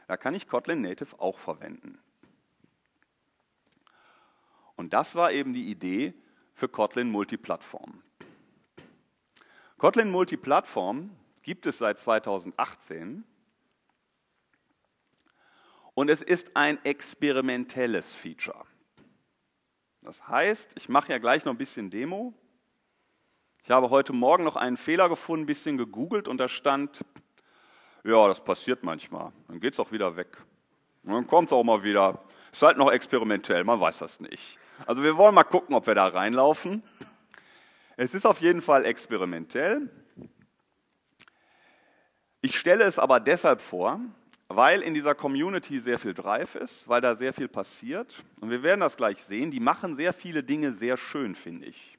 Da 0.06 0.16
kann 0.16 0.32
ich 0.32 0.48
Kotlin 0.48 0.80
Native 0.80 1.20
auch 1.20 1.38
verwenden. 1.38 1.98
Und 4.74 4.94
das 4.94 5.16
war 5.16 5.32
eben 5.32 5.52
die 5.52 5.70
Idee 5.70 6.14
für 6.54 6.70
Kotlin 6.70 7.10
Multiplattform. 7.10 8.02
Kotlin 9.78 10.10
Multiplattform 10.10 11.10
gibt 11.42 11.64
es 11.64 11.78
seit 11.78 12.00
2018 12.00 13.22
und 15.94 16.10
es 16.10 16.20
ist 16.20 16.56
ein 16.56 16.84
experimentelles 16.84 18.12
Feature. 18.12 18.64
Das 20.02 20.26
heißt, 20.26 20.72
ich 20.74 20.88
mache 20.88 21.12
ja 21.12 21.18
gleich 21.18 21.44
noch 21.44 21.52
ein 21.52 21.58
bisschen 21.58 21.90
Demo. 21.90 22.34
Ich 23.62 23.70
habe 23.70 23.88
heute 23.90 24.12
Morgen 24.12 24.42
noch 24.42 24.56
einen 24.56 24.76
Fehler 24.76 25.08
gefunden, 25.08 25.44
ein 25.44 25.46
bisschen 25.46 25.78
gegoogelt 25.78 26.26
und 26.26 26.38
da 26.38 26.48
stand, 26.48 27.04
ja, 28.02 28.26
das 28.26 28.42
passiert 28.42 28.82
manchmal. 28.82 29.32
Dann 29.46 29.60
geht 29.60 29.74
es 29.74 29.80
auch 29.80 29.92
wieder 29.92 30.16
weg. 30.16 30.38
Und 31.04 31.12
dann 31.12 31.26
kommt 31.28 31.50
es 31.50 31.52
auch 31.52 31.62
mal 31.62 31.84
wieder. 31.84 32.20
Ist 32.50 32.62
halt 32.62 32.78
noch 32.78 32.90
experimentell, 32.90 33.62
man 33.62 33.80
weiß 33.80 33.98
das 33.98 34.18
nicht. 34.18 34.58
Also 34.86 35.04
wir 35.04 35.16
wollen 35.16 35.36
mal 35.36 35.44
gucken, 35.44 35.76
ob 35.76 35.86
wir 35.86 35.94
da 35.94 36.08
reinlaufen. 36.08 36.82
Es 38.00 38.14
ist 38.14 38.26
auf 38.26 38.40
jeden 38.40 38.62
Fall 38.62 38.84
experimentell. 38.84 39.90
Ich 42.40 42.56
stelle 42.56 42.84
es 42.84 42.96
aber 42.96 43.18
deshalb 43.18 43.60
vor, 43.60 44.00
weil 44.46 44.82
in 44.82 44.94
dieser 44.94 45.16
Community 45.16 45.80
sehr 45.80 45.98
viel 45.98 46.14
Drive 46.14 46.54
ist, 46.54 46.88
weil 46.88 47.00
da 47.00 47.16
sehr 47.16 47.32
viel 47.32 47.48
passiert. 47.48 48.22
Und 48.40 48.50
wir 48.50 48.62
werden 48.62 48.82
das 48.82 48.96
gleich 48.96 49.24
sehen. 49.24 49.50
Die 49.50 49.58
machen 49.58 49.96
sehr 49.96 50.12
viele 50.12 50.44
Dinge 50.44 50.70
sehr 50.70 50.96
schön, 50.96 51.34
finde 51.34 51.66
ich. 51.66 51.98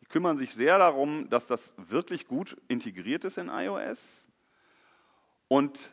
Die 0.00 0.06
kümmern 0.06 0.38
sich 0.38 0.54
sehr 0.54 0.78
darum, 0.78 1.28
dass 1.28 1.46
das 1.46 1.74
wirklich 1.76 2.26
gut 2.26 2.56
integriert 2.66 3.26
ist 3.26 3.36
in 3.36 3.50
iOS. 3.50 4.26
Und 5.46 5.92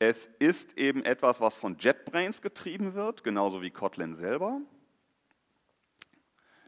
es 0.00 0.28
ist 0.40 0.76
eben 0.76 1.04
etwas, 1.04 1.40
was 1.40 1.54
von 1.54 1.76
JetBrains 1.78 2.42
getrieben 2.42 2.94
wird, 2.94 3.22
genauso 3.22 3.62
wie 3.62 3.70
Kotlin 3.70 4.16
selber. 4.16 4.60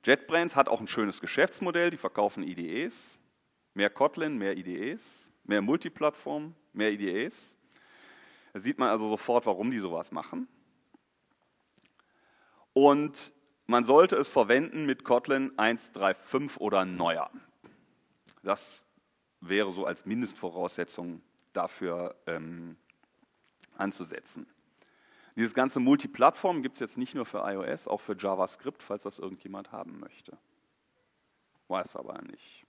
JetBrains 0.07 0.55
hat 0.55 0.69
auch 0.69 0.81
ein 0.81 0.87
schönes 0.87 1.21
Geschäftsmodell, 1.21 1.91
die 1.91 1.97
verkaufen 1.97 2.45
IDEs, 2.45 3.21
mehr 3.75 3.91
Kotlin, 3.91 4.39
mehr 4.39 4.57
IDEs, 4.57 5.33
mehr 5.43 5.63
Multiplattform, 5.63 6.55
mehr 6.73 6.93
IDEs. 6.93 7.57
Da 8.53 8.61
sieht 8.61 8.79
man 8.79 8.89
also 8.89 9.09
sofort, 9.09 9.47
warum 9.47 9.73
die 9.73 9.81
sowas 9.81 10.13
machen. 10.13 10.47
Und 12.73 13.33
man 13.67 13.85
sollte 13.85 14.15
es 14.15 14.29
verwenden 14.29 14.87
mit 14.87 15.03
Kotlin 15.03 15.51
1.3.5 15.57 16.59
oder 16.59 16.85
neuer. 16.85 17.29
Das 18.45 18.85
wäre 19.41 19.73
so 19.73 19.87
als 19.87 20.07
Mindestvoraussetzung 20.07 21.21
dafür 21.53 22.15
ähm, 22.29 22.77
anzusetzen. 23.77 24.47
Dieses 25.37 25.53
ganze 25.53 25.81
Multiplattform 25.81 26.63
gibt 26.63 26.77
es 26.77 26.81
jetzt 26.81 26.97
nicht 26.97 27.15
nur 27.15 27.27
für 27.27 27.43
iOS, 27.45 27.87
auch 27.87 28.01
für 28.01 28.17
JavaScript, 28.17 28.83
falls 28.83 29.03
das 29.03 29.19
irgendjemand 29.19 29.71
haben 29.71 30.01
möchte. 30.01 30.39
Weiß 31.69 31.95
aber 31.97 32.23
nicht. 32.23 32.65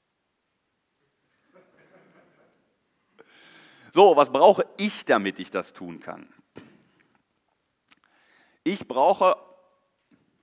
So, 3.93 4.17
was 4.17 4.31
brauche 4.31 4.65
ich, 4.77 5.05
damit 5.05 5.39
ich 5.39 5.49
das 5.49 5.71
tun 5.71 6.01
kann? 6.01 6.27
Ich 8.63 8.85
brauche, 8.85 9.37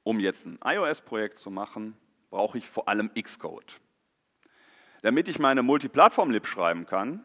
um 0.02 0.18
jetzt 0.18 0.46
ein 0.46 0.58
iOS-Projekt 0.64 1.38
zu 1.38 1.50
machen, 1.50 1.94
brauche 2.30 2.56
ich 2.56 2.66
vor 2.66 2.88
allem 2.88 3.12
Xcode. 3.12 3.80
Damit 5.02 5.28
ich 5.28 5.38
meine 5.38 5.62
Multiplattform-Lib 5.62 6.46
schreiben 6.46 6.86
kann, 6.86 7.22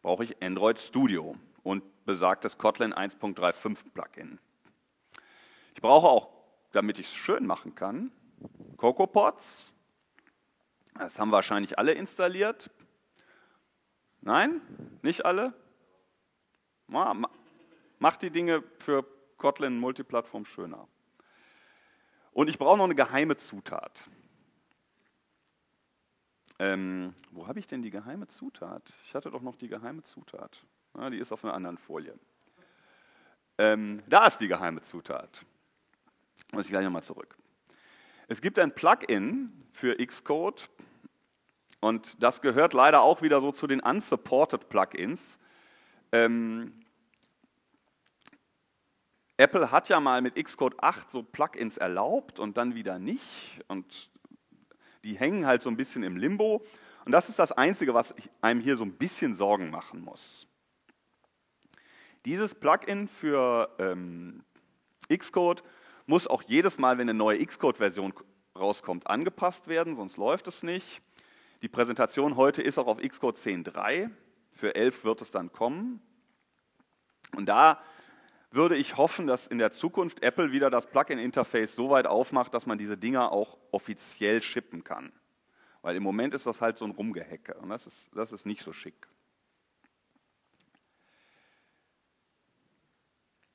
brauche 0.00 0.24
ich 0.24 0.42
Android 0.42 0.78
Studio 0.78 1.36
und 1.62 1.82
besagtes 2.04 2.58
Kotlin 2.58 2.92
1.35 2.92 3.90
Plugin. 3.92 4.38
Ich 5.74 5.80
brauche 5.80 6.06
auch, 6.06 6.30
damit 6.72 6.98
ich 6.98 7.06
es 7.06 7.14
schön 7.14 7.46
machen 7.46 7.74
kann, 7.74 8.12
CocoaPods. 8.76 9.74
Das 10.94 11.18
haben 11.18 11.32
wahrscheinlich 11.32 11.78
alle 11.78 11.92
installiert. 11.92 12.70
Nein, 14.20 14.60
nicht 15.02 15.24
alle. 15.24 15.52
Macht 17.98 18.22
die 18.22 18.30
Dinge 18.30 18.62
für 18.78 19.04
Kotlin 19.36 19.78
Multiplattform 19.78 20.44
schöner. 20.44 20.86
Und 22.32 22.48
ich 22.48 22.58
brauche 22.58 22.76
noch 22.76 22.84
eine 22.84 22.94
geheime 22.94 23.36
Zutat. 23.36 24.10
Ähm, 26.58 27.14
wo 27.30 27.46
habe 27.46 27.58
ich 27.58 27.66
denn 27.66 27.82
die 27.82 27.90
geheime 27.90 28.28
Zutat? 28.28 28.92
Ich 29.04 29.14
hatte 29.14 29.30
doch 29.30 29.42
noch 29.42 29.56
die 29.56 29.68
geheime 29.68 30.02
Zutat. 30.02 30.64
Ja, 30.96 31.10
die 31.10 31.18
ist 31.18 31.32
auf 31.32 31.44
einer 31.44 31.54
anderen 31.54 31.78
Folie. 31.78 32.18
Ähm, 33.58 34.02
da 34.08 34.26
ist 34.26 34.38
die 34.38 34.48
geheime 34.48 34.82
Zutat. 34.82 35.44
Muss 36.52 36.66
ich 36.66 36.70
gleich 36.70 36.84
nochmal 36.84 37.02
zurück. 37.02 37.36
Es 38.28 38.40
gibt 38.40 38.58
ein 38.58 38.74
Plugin 38.74 39.52
für 39.72 39.96
Xcode 39.96 40.70
und 41.80 42.22
das 42.22 42.40
gehört 42.40 42.72
leider 42.72 43.02
auch 43.02 43.22
wieder 43.22 43.40
so 43.40 43.52
zu 43.52 43.66
den 43.66 43.80
unsupported 43.80 44.68
Plugins. 44.68 45.38
Ähm, 46.12 46.72
Apple 49.36 49.70
hat 49.70 49.88
ja 49.88 50.00
mal 50.00 50.22
mit 50.22 50.36
Xcode 50.42 50.76
8 50.82 51.10
so 51.10 51.22
Plugins 51.22 51.76
erlaubt 51.76 52.38
und 52.38 52.56
dann 52.56 52.74
wieder 52.74 52.98
nicht 52.98 53.60
und 53.66 54.10
die 55.02 55.18
hängen 55.18 55.44
halt 55.44 55.60
so 55.60 55.68
ein 55.68 55.76
bisschen 55.76 56.02
im 56.04 56.16
Limbo 56.16 56.64
und 57.04 57.12
das 57.12 57.28
ist 57.28 57.38
das 57.38 57.52
Einzige, 57.52 57.94
was 57.94 58.14
einem 58.40 58.60
hier 58.60 58.76
so 58.76 58.84
ein 58.84 58.92
bisschen 58.92 59.34
Sorgen 59.34 59.70
machen 59.70 60.00
muss. 60.00 60.46
Dieses 62.24 62.54
Plugin 62.54 63.06
für 63.06 63.68
ähm, 63.78 64.44
Xcode 65.14 65.62
muss 66.06 66.26
auch 66.26 66.42
jedes 66.42 66.78
Mal, 66.78 66.96
wenn 66.96 67.08
eine 67.08 67.18
neue 67.18 67.44
Xcode-Version 67.44 68.14
rauskommt, 68.58 69.06
angepasst 69.08 69.68
werden, 69.68 69.94
sonst 69.94 70.16
läuft 70.16 70.48
es 70.48 70.62
nicht. 70.62 71.02
Die 71.60 71.68
Präsentation 71.68 72.36
heute 72.36 72.62
ist 72.62 72.78
auch 72.78 72.86
auf 72.86 72.98
Xcode 72.98 73.36
10.3. 73.36 74.10
Für 74.52 74.74
11 74.74 75.04
wird 75.04 75.20
es 75.20 75.32
dann 75.32 75.52
kommen. 75.52 76.00
Und 77.36 77.46
da 77.46 77.82
würde 78.50 78.76
ich 78.76 78.96
hoffen, 78.96 79.26
dass 79.26 79.46
in 79.46 79.58
der 79.58 79.72
Zukunft 79.72 80.22
Apple 80.22 80.52
wieder 80.52 80.70
das 80.70 80.86
Plugin-Interface 80.86 81.74
so 81.74 81.90
weit 81.90 82.06
aufmacht, 82.06 82.54
dass 82.54 82.64
man 82.64 82.78
diese 82.78 82.96
Dinger 82.96 83.32
auch 83.32 83.58
offiziell 83.70 84.40
shippen 84.40 84.82
kann. 84.82 85.12
Weil 85.82 85.96
im 85.96 86.02
Moment 86.02 86.32
ist 86.32 86.46
das 86.46 86.62
halt 86.62 86.78
so 86.78 86.86
ein 86.86 86.92
Rumgehecke 86.92 87.54
und 87.54 87.68
das 87.68 87.86
ist, 87.86 88.10
das 88.14 88.32
ist 88.32 88.46
nicht 88.46 88.62
so 88.62 88.72
schick. 88.72 89.08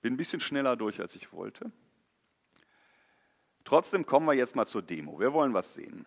Bin 0.02 0.14
ein 0.14 0.18
bisschen 0.18 0.40
schneller 0.40 0.76
durch, 0.76 1.00
als 1.00 1.16
ich 1.16 1.34
wollte. 1.34 1.72
Trotzdem 3.64 4.06
kommen 4.06 4.26
wir 4.26 4.34
jetzt 4.34 4.56
mal 4.56 4.66
zur 4.66 4.82
Demo. 4.82 5.20
Wir 5.20 5.34
wollen 5.34 5.54
was 5.54 5.74
sehen. 5.74 6.06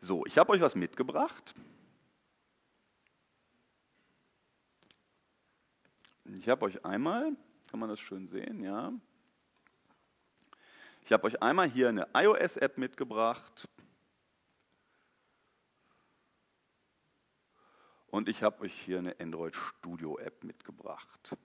So, 0.00 0.26
ich 0.26 0.36
habe 0.36 0.52
euch 0.52 0.60
was 0.60 0.74
mitgebracht. 0.74 1.54
Ich 6.38 6.48
habe 6.48 6.66
euch 6.66 6.84
einmal, 6.84 7.32
kann 7.70 7.80
man 7.80 7.88
das 7.88 8.00
schön 8.00 8.28
sehen, 8.28 8.62
ja. 8.62 8.92
Ich 11.04 11.12
habe 11.12 11.24
euch 11.24 11.42
einmal 11.42 11.68
hier 11.68 11.88
eine 11.88 12.06
iOS-App 12.14 12.78
mitgebracht. 12.78 13.68
Und 18.14 18.28
ich 18.28 18.44
habe 18.44 18.60
euch 18.60 18.72
hier 18.84 18.98
eine 18.98 19.18
Android 19.18 19.56
Studio 19.56 20.20
App 20.20 20.44
mitgebracht. 20.44 21.36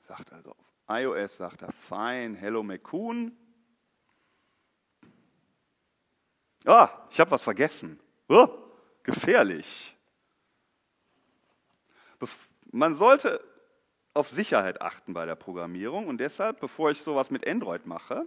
Sagt 0.00 0.32
also 0.32 0.50
auf 0.50 0.72
iOS, 0.88 1.36
sagt 1.36 1.62
er, 1.62 1.70
fine, 1.70 2.36
hello 2.36 2.64
McCoon. 2.64 3.36
Ah, 6.64 7.06
ich 7.08 7.20
habe 7.20 7.30
was 7.30 7.42
vergessen. 7.44 8.00
Oh, 8.28 8.48
gefährlich. 9.04 9.96
Man 12.72 12.96
sollte 12.96 13.51
auf 14.14 14.28
Sicherheit 14.28 14.82
achten 14.82 15.14
bei 15.14 15.24
der 15.24 15.36
Programmierung 15.36 16.06
und 16.06 16.18
deshalb, 16.18 16.60
bevor 16.60 16.90
ich 16.90 17.00
sowas 17.00 17.30
mit 17.30 17.46
Android 17.46 17.86
mache, 17.86 18.26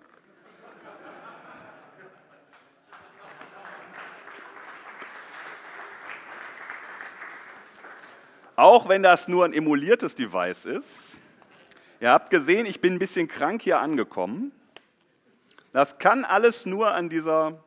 auch 8.56 8.90
wenn 8.90 9.04
das 9.04 9.28
nur 9.28 9.46
ein 9.46 9.54
emuliertes 9.54 10.16
Device 10.16 10.66
ist, 10.66 11.20
ihr 12.00 12.10
habt 12.10 12.32
gesehen, 12.32 12.66
ich 12.66 12.82
bin 12.82 12.94
ein 12.94 13.00
bisschen 13.00 13.28
krank 13.28 13.62
hier 13.62 13.80
angekommen. 13.80 14.52
Das 15.72 16.00
kann 16.00 16.24
alles 16.24 16.66
nur 16.66 16.94
an 16.94 17.10
dieser 17.10 17.64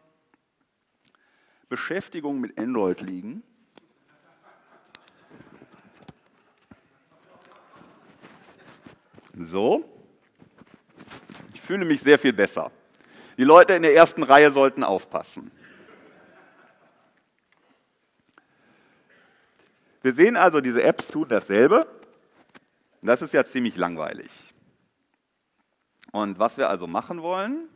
Beschäftigung 1.68 2.40
mit 2.40 2.58
Android 2.58 3.02
liegen. 3.02 3.42
So. 9.38 9.84
Ich 11.54 11.60
fühle 11.60 11.84
mich 11.84 12.00
sehr 12.00 12.18
viel 12.18 12.32
besser. 12.32 12.72
Die 13.36 13.44
Leute 13.44 13.74
in 13.74 13.82
der 13.82 13.94
ersten 13.94 14.22
Reihe 14.24 14.50
sollten 14.50 14.82
aufpassen. 14.82 15.52
Wir 20.02 20.12
sehen 20.12 20.36
also, 20.36 20.60
diese 20.60 20.82
Apps 20.82 21.06
tun 21.06 21.28
dasselbe. 21.28 21.86
Das 23.02 23.22
ist 23.22 23.32
ja 23.32 23.44
ziemlich 23.44 23.76
langweilig. 23.76 24.30
Und 26.10 26.38
was 26.38 26.56
wir 26.56 26.68
also 26.68 26.86
machen 26.86 27.22
wollen, 27.22 27.68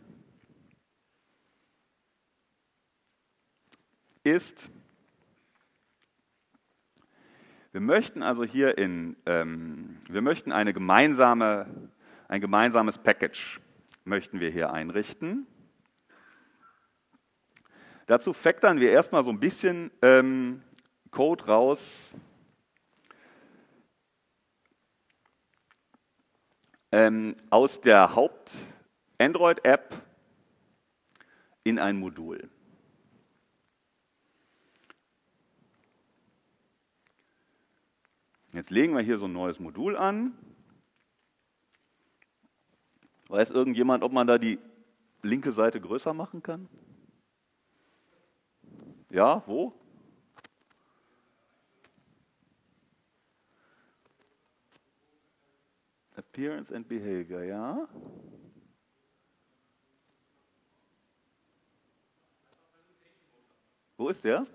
ist, 4.24 4.70
wir 7.72 7.80
möchten 7.80 8.22
also 8.22 8.44
hier 8.44 8.78
in, 8.78 9.16
ähm, 9.26 9.91
wir 10.12 10.22
möchten 10.22 10.52
eine 10.52 10.72
gemeinsame, 10.72 11.90
ein 12.28 12.40
gemeinsames 12.40 12.98
Package 12.98 13.60
möchten 14.04 14.40
wir 14.40 14.50
hier 14.50 14.72
einrichten. 14.72 15.46
Dazu 18.06 18.32
factoren 18.32 18.80
wir 18.80 18.90
erstmal 18.90 19.24
so 19.24 19.30
ein 19.30 19.40
bisschen 19.40 19.90
ähm, 20.02 20.62
Code 21.10 21.46
raus, 21.46 22.14
ähm, 26.90 27.36
aus 27.48 27.80
der 27.80 28.14
Haupt-Android-App 28.14 29.94
in 31.64 31.78
ein 31.78 31.96
Modul. 31.96 32.51
Jetzt 38.52 38.70
legen 38.70 38.94
wir 38.94 39.00
hier 39.00 39.18
so 39.18 39.24
ein 39.24 39.32
neues 39.32 39.58
Modul 39.58 39.96
an. 39.96 40.36
Weiß 43.28 43.50
irgendjemand, 43.50 44.04
ob 44.04 44.12
man 44.12 44.26
da 44.26 44.36
die 44.36 44.58
linke 45.22 45.52
Seite 45.52 45.80
größer 45.80 46.12
machen 46.12 46.42
kann? 46.42 46.68
Ja, 49.08 49.42
wo? 49.46 49.72
Appearance 56.14 56.74
and 56.74 56.86
Behavior, 56.86 57.42
ja. 57.42 57.88
Wo 63.96 64.10
ist 64.10 64.24
der? 64.24 64.46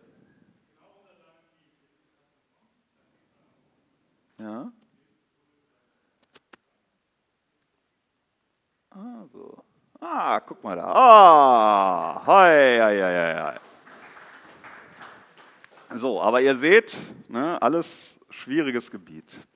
Ja. 4.40 4.72
Also. 8.90 9.64
Ah, 10.00 10.40
guck 10.40 10.64
mal 10.64 10.76
da. 10.76 10.86
Ah, 10.86 12.24
hei, 12.28 12.80
hei, 12.80 13.02
hei, 13.02 13.36
hei. 13.42 13.60
So, 15.98 16.22
aber 16.22 16.42
ihr 16.42 16.56
seht, 16.56 17.00
ne, 17.30 17.60
alles 17.62 18.20
schwieriges 18.30 18.92
Gebiet. 18.92 19.48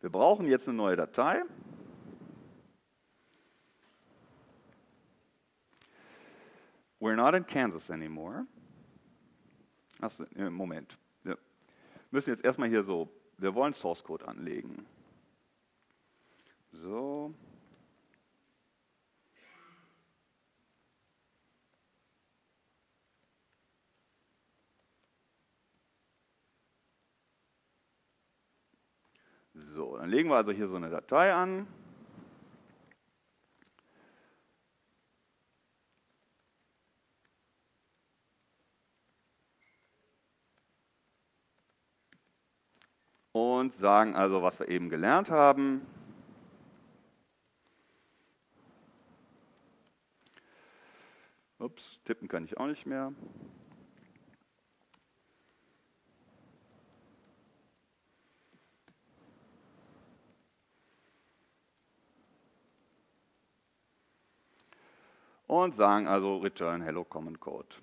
Wir 0.00 0.10
brauchen 0.10 0.46
jetzt 0.46 0.68
eine 0.68 0.76
neue 0.76 0.96
Datei. 0.96 1.42
We're 7.00 7.16
not 7.16 7.34
in 7.34 7.46
Kansas 7.46 7.90
anymore. 7.90 8.46
Achso, 10.00 10.24
Moment. 10.36 10.96
Wir 11.22 11.36
müssen 12.10 12.30
jetzt 12.30 12.44
erstmal 12.44 12.68
hier 12.68 12.84
so, 12.84 13.10
wir 13.36 13.54
wollen 13.54 13.74
Source 13.74 14.04
Code 14.04 14.26
anlegen. 14.28 14.86
So. 16.72 17.34
So, 29.54 29.96
dann 29.96 30.08
legen 30.08 30.28
wir 30.28 30.36
also 30.36 30.52
hier 30.52 30.68
so 30.68 30.76
eine 30.76 30.88
Datei 30.88 31.34
an. 31.34 31.66
Und 43.32 43.72
sagen 43.72 44.14
also, 44.14 44.42
was 44.42 44.60
wir 44.60 44.68
eben 44.68 44.88
gelernt 44.88 45.30
haben. 45.30 45.86
Ups, 51.58 52.00
tippen 52.04 52.28
kann 52.28 52.44
ich 52.44 52.56
auch 52.56 52.66
nicht 52.66 52.86
mehr. 52.86 53.12
Und 65.48 65.74
sagen 65.74 66.06
also 66.06 66.36
return 66.36 66.82
hello 66.82 67.04
common 67.04 67.40
code. 67.40 67.76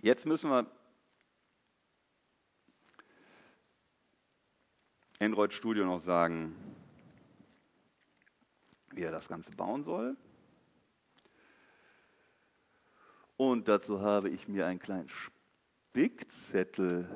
Jetzt 0.00 0.24
müssen 0.24 0.50
wir 0.50 0.66
Android 5.24 5.54
Studio 5.54 5.86
noch 5.86 6.00
sagen, 6.00 6.54
wie 8.92 9.00
er 9.00 9.10
das 9.10 9.26
Ganze 9.26 9.52
bauen 9.52 9.82
soll. 9.82 10.18
Und 13.38 13.66
dazu 13.66 14.02
habe 14.02 14.28
ich 14.28 14.48
mir 14.48 14.66
einen 14.66 14.78
kleinen 14.78 15.08
Spickzettel 15.08 17.08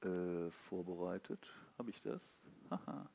äh, 0.00 0.50
vorbereitet. 0.50 1.46
Habe 1.76 1.90
ich 1.90 2.00
das? 2.00 2.22
Haha. 2.70 3.10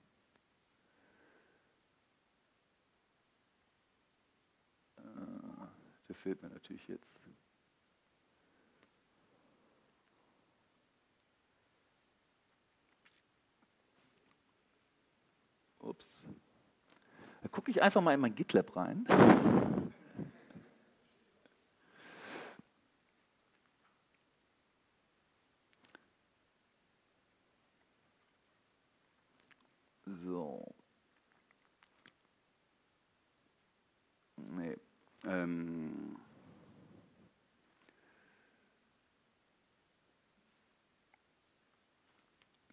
Äh, 4.97 5.01
der 6.07 6.15
fehlt 6.15 6.43
mir 6.43 6.49
natürlich 6.49 6.87
jetzt. 6.87 7.19
Ups. 15.87 16.25
Da 17.47 17.51
gucke 17.51 17.71
ich 17.71 17.81
einfach 17.81 18.01
mal 18.01 18.13
in 18.13 18.19
mein 18.19 18.35
GitLab 18.35 18.75
rein. 18.75 19.07
So. 30.03 30.75
Nee. 34.35 34.75
Ähm. 35.23 36.19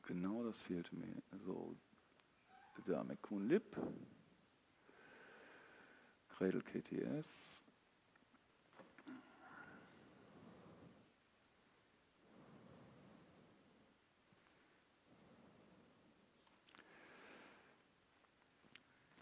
Genau 0.03 0.43
das 0.43 0.59
fehlte 0.63 0.97
mir. 0.97 1.23
So, 1.47 1.77
da 2.87 3.05
McCoon 3.05 3.47
Lib, 3.47 3.77
Cradle 6.37 6.63
KTS. 6.63 7.63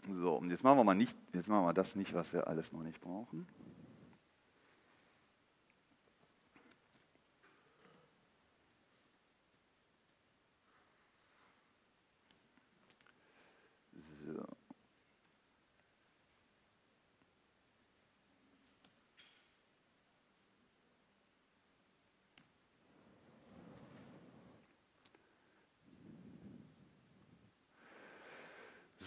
So, 0.09 0.35
und 0.35 0.49
jetzt 0.49 0.63
machen 0.63 0.77
wir 0.77 0.83
mal 0.83 0.95
nicht, 0.95 1.15
jetzt 1.33 1.47
machen 1.47 1.65
wir 1.65 1.73
das 1.73 1.95
nicht, 1.95 2.13
was 2.13 2.33
wir 2.33 2.47
alles 2.47 2.71
noch 2.73 2.83
nicht 2.83 2.99
brauchen. 2.99 3.47
So. 14.25 14.63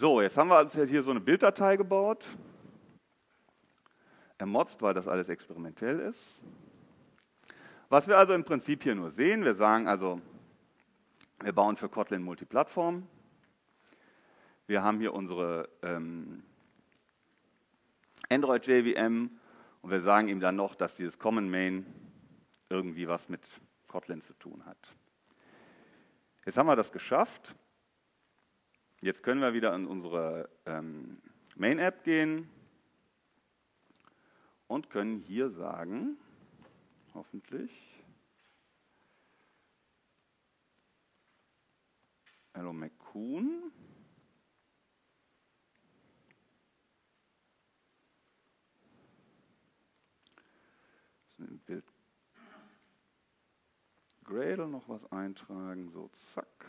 So, 0.07 0.21
jetzt 0.21 0.37
haben 0.37 0.51
wir 0.51 0.59
also 0.59 0.85
hier 0.85 1.03
so 1.03 1.11
eine 1.11 1.19
Bilddatei 1.19 1.77
gebaut. 1.77 2.25
Ermotzt, 4.38 4.81
weil 4.81 4.95
das 4.95 5.09
alles 5.09 5.29
experimentell 5.29 5.99
ist. 5.99 6.45
Was 7.88 8.07
wir 8.07 8.16
also 8.16 8.33
im 8.33 8.45
Prinzip 8.45 8.85
hier 8.85 8.95
nur 8.95 9.11
sehen, 9.11 9.42
wir 9.42 9.57
sagen 9.57 9.88
also, 9.88 10.21
wir 11.40 11.53
bauen 11.53 11.77
für 11.77 11.88
Kotlin 11.88 12.23
Multiplattform. 12.23 13.09
Wir 14.69 14.85
haben 14.85 15.01
hier 15.01 15.12
unsere 15.12 15.69
ähm, 15.83 16.45
Android 18.31 18.64
JVM 18.64 19.40
und 19.83 19.90
wir 19.90 20.03
sagen 20.03 20.29
ihm 20.29 20.38
dann 20.38 20.55
noch, 20.55 20.77
dass 20.77 20.95
dieses 20.95 21.19
Common 21.19 21.51
Main 21.51 21.85
irgendwie 22.69 23.09
was 23.09 23.29
mit 23.29 23.40
Kotlin 23.88 24.23
zu 24.23 24.35
tun 24.35 24.66
hat. 24.66 24.79
Jetzt 26.45 26.57
haben 26.57 26.69
wir 26.69 26.77
das 26.77 26.92
geschafft. 26.92 27.57
Jetzt 29.01 29.23
können 29.23 29.41
wir 29.41 29.53
wieder 29.53 29.75
in 29.75 29.87
unsere 29.87 30.49
ähm, 30.65 31.19
Main-App 31.55 32.03
gehen 32.05 32.49
und 34.67 34.91
können 34.91 35.19
hier 35.19 35.51
sagen, 35.51 36.17
hoffentlich, 37.15 37.97
Hello 42.57 42.73
McCoon. 42.73 43.71
Im 51.37 51.59
Bild 51.67 51.85
Gradle 54.25 54.69
noch 54.69 54.89
was 54.89 55.05
eintragen, 55.13 55.91
so 55.91 56.09
zack. 56.09 56.65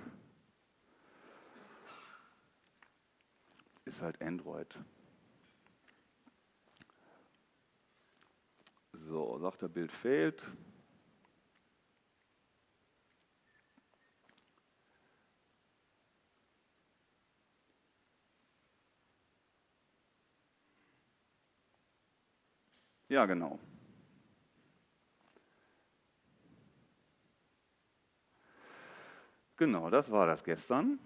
Ist 3.87 4.01
halt 4.01 4.21
Android. 4.21 4.77
So, 8.93 9.39
sagt 9.39 9.61
der 9.61 9.69
Bild 9.69 9.91
fehlt. 9.91 10.45
Ja, 23.09 23.25
genau. 23.25 23.57
Genau, 29.55 29.89
das 29.89 30.11
war 30.11 30.27
das 30.27 30.43
gestern 30.43 30.99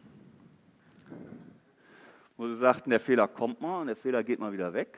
wo 2.41 2.47
sie 2.47 2.57
sagten, 2.57 2.89
der 2.89 2.99
Fehler 2.99 3.27
kommt 3.27 3.61
mal 3.61 3.81
und 3.81 3.87
der 3.87 3.95
Fehler 3.95 4.23
geht 4.23 4.39
mal 4.39 4.51
wieder 4.51 4.73
weg. 4.73 4.97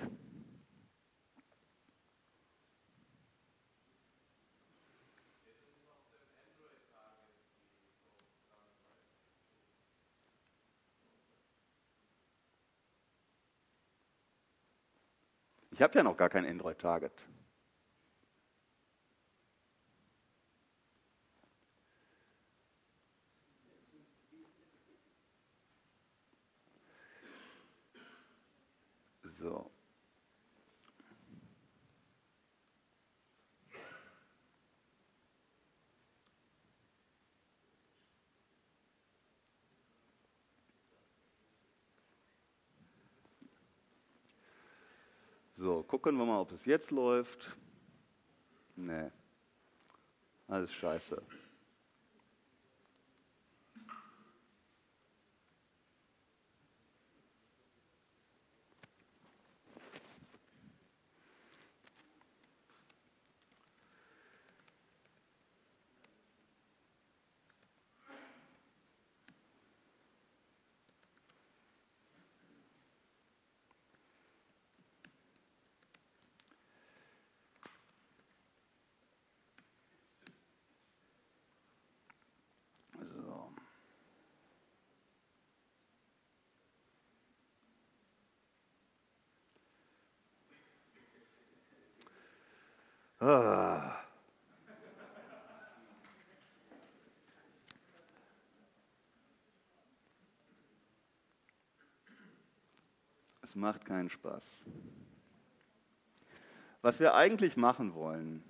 Ich 15.72 15.82
habe 15.82 15.98
ja 15.98 16.04
noch 16.04 16.16
gar 16.16 16.30
kein 16.30 16.46
Android-Target. 16.46 17.28
So. 29.44 29.70
So, 45.58 45.84
gucken 46.04 46.20
wir 46.20 46.26
mal, 46.26 46.42
ob 46.42 46.52
es 46.52 46.66
jetzt 46.66 46.92
läuft. 46.92 47.56
Nee. 48.76 49.10
Alles 50.50 50.74
scheiße. 50.74 51.22
Ah. 93.26 94.04
Es 103.42 103.56
macht 103.56 103.86
keinen 103.86 104.10
Spaß. 104.10 104.66
Was 106.82 107.00
wir 107.00 107.16
eigentlich 107.16 107.56
machen 107.56 107.94
wollen, 107.94 108.44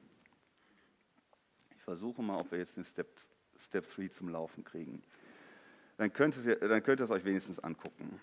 ich 1.76 1.84
versuche 1.84 2.24
mal, 2.24 2.40
ob 2.40 2.52
wir 2.52 2.58
jetzt 2.58 2.76
den 2.76 2.84
Step 2.84 3.08
Step 3.56 3.94
3 3.94 4.08
zum 4.08 4.30
Laufen 4.30 4.64
kriegen. 4.64 5.04
Dann 5.98 6.12
könnt, 6.12 6.36
ihr, 6.44 6.56
dann 6.56 6.82
könnt 6.82 7.00
ihr 7.00 7.04
es 7.04 7.12
euch 7.12 7.24
wenigstens 7.24 7.60
angucken. 7.60 8.20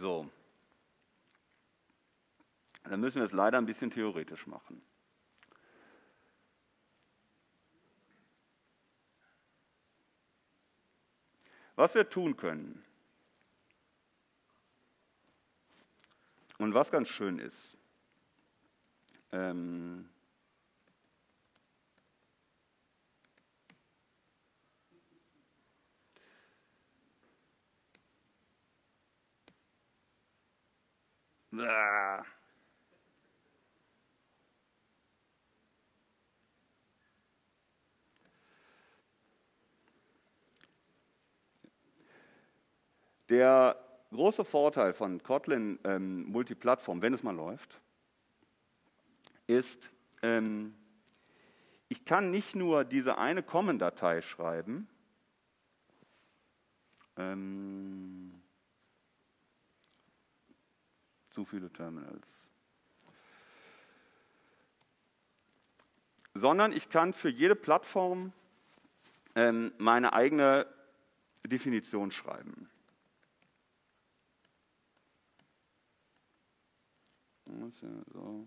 So. 0.00 0.30
Dann 2.90 2.98
müssen 2.98 3.18
wir 3.18 3.24
es 3.24 3.30
leider 3.30 3.56
ein 3.56 3.66
bisschen 3.66 3.92
theoretisch 3.92 4.48
machen. 4.48 4.82
Was 11.76 11.94
wir 11.94 12.08
tun 12.08 12.36
können 12.36 12.84
und 16.58 16.74
was 16.74 16.90
ganz 16.90 17.08
schön 17.08 17.38
ist, 17.38 17.78
ähm, 19.30 20.08
Ah. 31.52 32.39
Der 43.30 43.76
große 44.10 44.44
Vorteil 44.44 44.92
von 44.92 45.22
Kotlin 45.22 45.78
ähm, 45.84 46.24
Multiplattform, 46.24 47.00
wenn 47.00 47.14
es 47.14 47.22
mal 47.22 47.34
läuft, 47.34 47.80
ist, 49.46 49.90
ähm, 50.22 50.74
ich 51.88 52.04
kann 52.04 52.32
nicht 52.32 52.56
nur 52.56 52.84
diese 52.84 53.18
eine 53.18 53.44
Common-Datei 53.44 54.20
schreiben, 54.20 54.88
ähm, 57.16 58.42
zu 61.30 61.44
viele 61.44 61.72
Terminals, 61.72 62.26
sondern 66.34 66.72
ich 66.72 66.88
kann 66.88 67.12
für 67.12 67.28
jede 67.28 67.54
Plattform 67.54 68.32
ähm, 69.36 69.72
meine 69.78 70.14
eigene 70.14 70.66
Definition 71.46 72.10
schreiben. 72.10 72.68
So. 77.50 78.46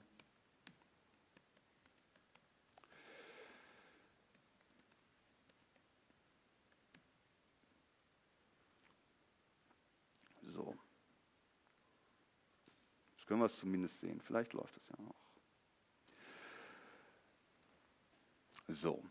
So. 10.42 10.76
Jetzt 13.16 13.28
können 13.28 13.40
wir 13.40 13.46
es 13.46 13.58
zumindest 13.58 14.00
sehen. 14.00 14.22
Vielleicht 14.22 14.54
läuft 14.54 14.78
es 14.78 14.90
ja 14.90 15.02
noch. 15.04 15.16
So. 18.68 19.04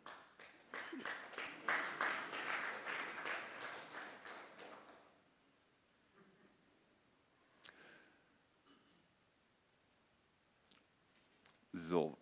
So, 11.92 12.16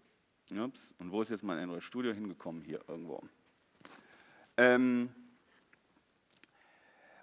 ups. 0.51 0.81
und 0.99 1.13
wo 1.13 1.23
ist 1.23 1.29
jetzt 1.29 1.45
mein 1.45 1.57
Android 1.57 1.85
Studio 1.85 2.13
hingekommen? 2.13 2.61
Hier 2.61 2.81
irgendwo. 2.89 3.23
Ähm, 4.57 5.15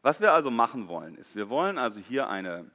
was 0.02 0.22
wir 0.22 0.32
also 0.32 0.50
machen 0.50 0.88
wollen, 0.88 1.18
ist, 1.18 1.36
wir 1.36 1.50
wollen 1.50 1.78
also 1.78 2.00
hier 2.00 2.30
eine, 2.30 2.72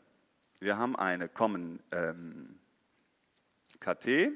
wir 0.61 0.77
haben 0.77 0.95
eine 0.95 1.27
Common 1.27 1.81
ähm, 1.91 2.59
KT. 3.81 4.33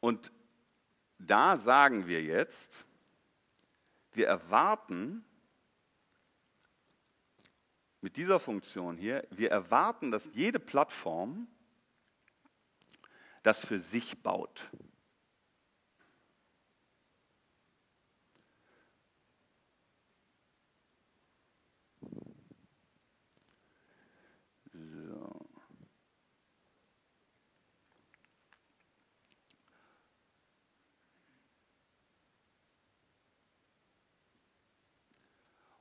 Und 0.00 0.30
da 1.18 1.56
sagen 1.56 2.06
wir 2.06 2.22
jetzt, 2.22 2.86
wir 4.12 4.26
erwarten, 4.26 5.24
mit 8.08 8.16
dieser 8.16 8.40
Funktion 8.40 8.96
hier, 8.96 9.26
wir 9.28 9.50
erwarten, 9.50 10.10
dass 10.10 10.30
jede 10.32 10.58
Plattform 10.58 11.46
das 13.42 13.66
für 13.66 13.80
sich 13.80 14.22
baut. 14.22 14.70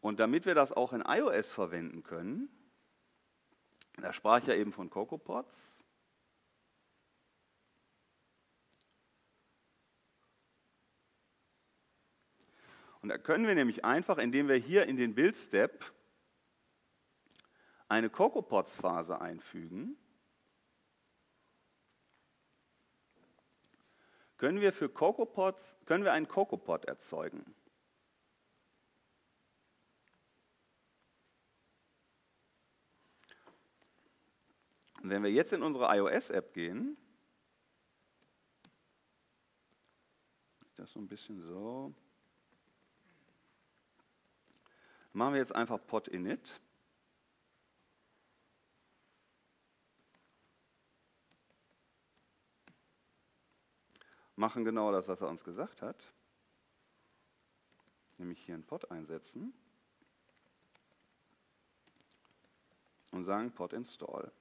Und 0.08 0.22
damit 0.22 0.46
wir 0.46 0.56
das 0.56 0.72
auch 0.72 0.94
in 0.94 1.02
iOS 1.02 1.52
verwenden 1.52 2.02
können, 2.02 2.48
da 3.98 4.14
sprach 4.14 4.40
ich 4.40 4.48
ja 4.48 4.54
eben 4.54 4.72
von 4.72 4.90
CocoaPods. 4.90 5.84
Und 13.02 13.10
da 13.10 13.18
können 13.18 13.48
wir 13.48 13.54
nämlich 13.54 13.84
einfach, 13.84 14.18
indem 14.18 14.48
wir 14.48 14.56
hier 14.56 14.86
in 14.86 14.96
den 14.96 15.14
Build-Step 15.14 15.84
eine 17.90 18.10
CocoaPods-Phase 18.10 19.20
einfügen, 19.20 19.98
können 24.38 24.62
wir 24.62 24.72
für 24.72 24.88
CocoaPods, 24.88 25.76
können 25.86 26.06
wir 26.06 26.14
einen 26.14 26.30
CocoaPod 26.30 26.86
erzeugen. 26.86 27.54
Und 35.08 35.12
wenn 35.12 35.24
wir 35.24 35.32
jetzt 35.32 35.54
in 35.54 35.64
unsere 35.64 35.86
iOS-App 35.96 36.54
gehen, 36.54 36.98
das 40.76 40.92
so 40.92 41.00
ein 41.00 41.08
bisschen 41.08 41.42
so, 41.42 41.96
machen 45.14 45.32
wir 45.32 45.40
jetzt 45.40 45.56
einfach 45.56 45.80
pod 45.88 46.10
init. 46.10 46.60
Machen 54.36 54.66
genau 54.66 54.92
das, 54.92 55.08
was 55.08 55.22
er 55.22 55.30
uns 55.30 55.46
gesagt 55.46 55.82
hat. 55.82 56.14
Nämlich 58.18 58.44
hier 58.44 58.56
einen 58.56 58.66
Pod 58.66 58.92
einsetzen 58.92 59.54
und 63.12 63.24
sagen 63.24 63.54
pod 63.54 63.72
install. 63.72 64.34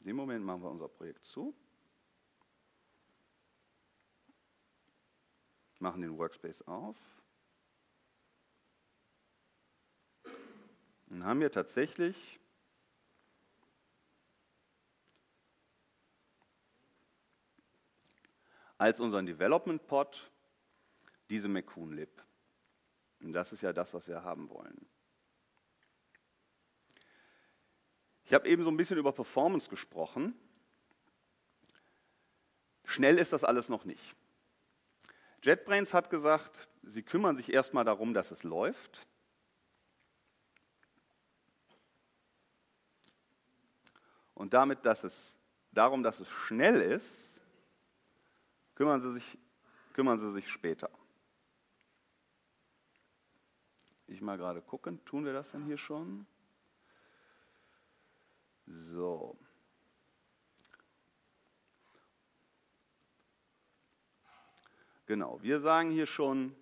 In 0.00 0.06
dem 0.06 0.16
Moment 0.16 0.44
machen 0.44 0.62
wir 0.62 0.70
unser 0.70 0.88
Projekt 0.88 1.24
zu, 1.24 1.54
machen 5.78 6.02
den 6.02 6.16
Workspace 6.18 6.62
auf 6.62 6.96
und 11.08 11.24
haben 11.24 11.40
wir 11.40 11.50
tatsächlich 11.50 12.38
als 18.78 19.00
unseren 19.00 19.26
Development 19.26 19.86
Pod 19.86 20.30
diese 21.28 21.48
McCoon 21.48 21.92
Lib. 21.92 22.22
Und 23.20 23.32
das 23.32 23.52
ist 23.52 23.60
ja 23.60 23.72
das, 23.72 23.92
was 23.92 24.08
wir 24.08 24.22
haben 24.22 24.48
wollen. 24.48 24.89
Ich 28.30 28.34
habe 28.34 28.48
eben 28.48 28.62
so 28.62 28.70
ein 28.70 28.76
bisschen 28.76 28.96
über 28.96 29.10
Performance 29.10 29.68
gesprochen. 29.68 30.38
Schnell 32.84 33.18
ist 33.18 33.32
das 33.32 33.42
alles 33.42 33.68
noch 33.68 33.84
nicht. 33.84 34.14
JetBrains 35.42 35.92
hat 35.92 36.10
gesagt, 36.10 36.68
sie 36.84 37.02
kümmern 37.02 37.36
sich 37.36 37.52
erstmal 37.52 37.84
darum, 37.84 38.14
dass 38.14 38.30
es 38.30 38.44
läuft. 38.44 39.04
Und 44.34 44.54
damit, 44.54 44.86
dass 44.86 45.02
es, 45.02 45.36
darum, 45.72 46.04
dass 46.04 46.20
es 46.20 46.28
schnell 46.28 46.80
ist, 46.80 47.40
kümmern 48.76 49.00
Sie 49.00 49.12
sich, 49.12 49.38
kümmern 49.92 50.20
Sie 50.20 50.30
sich 50.30 50.48
später. 50.48 50.88
Ich 54.06 54.20
mal 54.20 54.38
gerade 54.38 54.62
gucken, 54.62 55.04
tun 55.04 55.24
wir 55.24 55.32
das 55.32 55.50
denn 55.50 55.64
hier 55.64 55.78
schon? 55.78 56.28
So. 58.72 59.36
Genau, 65.06 65.42
wir 65.42 65.60
sagen 65.60 65.90
hier 65.90 66.06
schon 66.06 66.54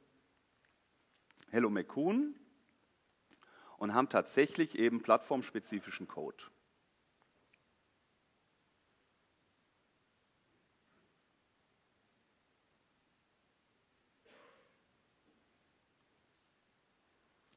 Hello 1.50 1.68
Mekun 1.68 2.34
und 3.76 3.92
haben 3.92 4.08
tatsächlich 4.08 4.78
eben 4.78 5.02
plattformspezifischen 5.02 6.08
Code. 6.08 6.44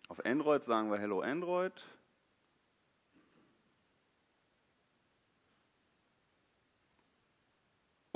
Auf 0.10 0.26
Android 0.26 0.66
sagen 0.66 0.92
wir 0.92 1.00
Hello 1.00 1.22
Android. 1.22 1.86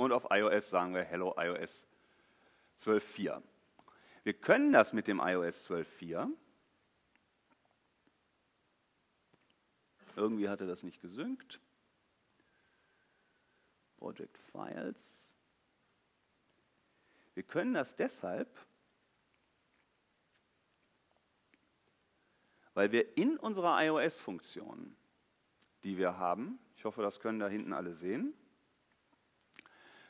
Und 0.06 0.12
auf 0.12 0.28
iOS 0.30 0.70
sagen 0.70 0.94
wir 0.94 1.02
Hello 1.02 1.34
iOS 1.36 1.84
12.4. 2.80 3.42
Wir 4.22 4.34
können 4.34 4.70
das 4.70 4.92
mit 4.92 5.08
dem 5.08 5.18
iOS 5.18 5.68
12.4. 5.68 6.30
Irgendwie 10.14 10.48
hatte 10.48 10.68
das 10.68 10.84
nicht 10.84 11.00
gesynkt. 11.00 11.58
Project 13.96 14.38
Files. 14.38 15.02
Wir 17.34 17.42
können 17.42 17.74
das 17.74 17.96
deshalb, 17.96 18.64
weil 22.74 22.92
wir 22.92 23.18
in 23.18 23.36
unserer 23.38 23.84
iOS-Funktion, 23.84 24.96
die 25.82 25.98
wir 25.98 26.16
haben, 26.16 26.60
ich 26.76 26.84
hoffe, 26.84 27.02
das 27.02 27.18
können 27.18 27.40
da 27.40 27.48
hinten 27.48 27.72
alle 27.72 27.92
sehen, 27.92 28.32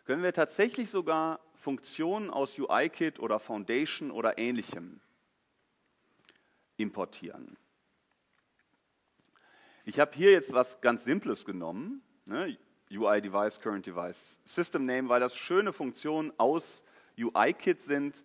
können 0.06 0.22
wir 0.22 0.32
tatsächlich 0.32 0.88
sogar 0.88 1.40
Funktionen 1.54 2.30
aus 2.30 2.58
UIKit 2.58 3.18
oder 3.18 3.38
Foundation 3.38 4.10
oder 4.10 4.38
ähnlichem 4.38 5.00
importieren. 6.76 7.56
Ich 9.84 9.98
habe 9.98 10.12
hier 10.14 10.32
jetzt 10.32 10.52
was 10.52 10.80
ganz 10.80 11.04
Simples 11.04 11.44
genommen, 11.44 12.02
ne? 12.24 12.56
UI 12.90 13.20
Device, 13.20 13.60
Current 13.60 13.84
Device, 13.84 14.40
System 14.44 14.86
Name, 14.86 15.08
weil 15.08 15.18
das 15.18 15.34
schöne 15.34 15.72
Funktionen 15.72 16.32
aus 16.38 16.84
UIKit 17.18 17.82
sind, 17.82 18.24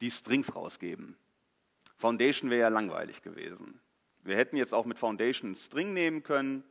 die 0.00 0.10
Strings 0.10 0.54
rausgeben. 0.54 1.16
Foundation 1.98 2.50
wäre 2.50 2.62
ja 2.62 2.68
langweilig 2.68 3.22
gewesen. 3.22 3.80
Wir 4.22 4.36
hätten 4.36 4.56
jetzt 4.56 4.72
auch 4.72 4.86
mit 4.86 4.98
Foundation 4.98 5.50
einen 5.50 5.56
String 5.56 5.92
nehmen 5.92 6.22
können. 6.22 6.64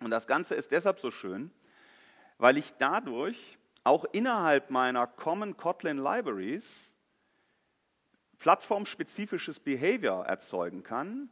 Und 0.00 0.10
das 0.10 0.26
Ganze 0.26 0.54
ist 0.54 0.72
deshalb 0.72 0.98
so 1.00 1.10
schön, 1.10 1.50
weil 2.38 2.56
ich 2.56 2.72
dadurch 2.78 3.58
auch 3.84 4.04
innerhalb 4.12 4.70
meiner 4.70 5.06
Common 5.06 5.56
Kotlin 5.56 5.98
Libraries 5.98 6.92
plattformspezifisches 8.38 9.58
Behavior 9.58 10.24
erzeugen 10.24 10.82
kann, 10.82 11.28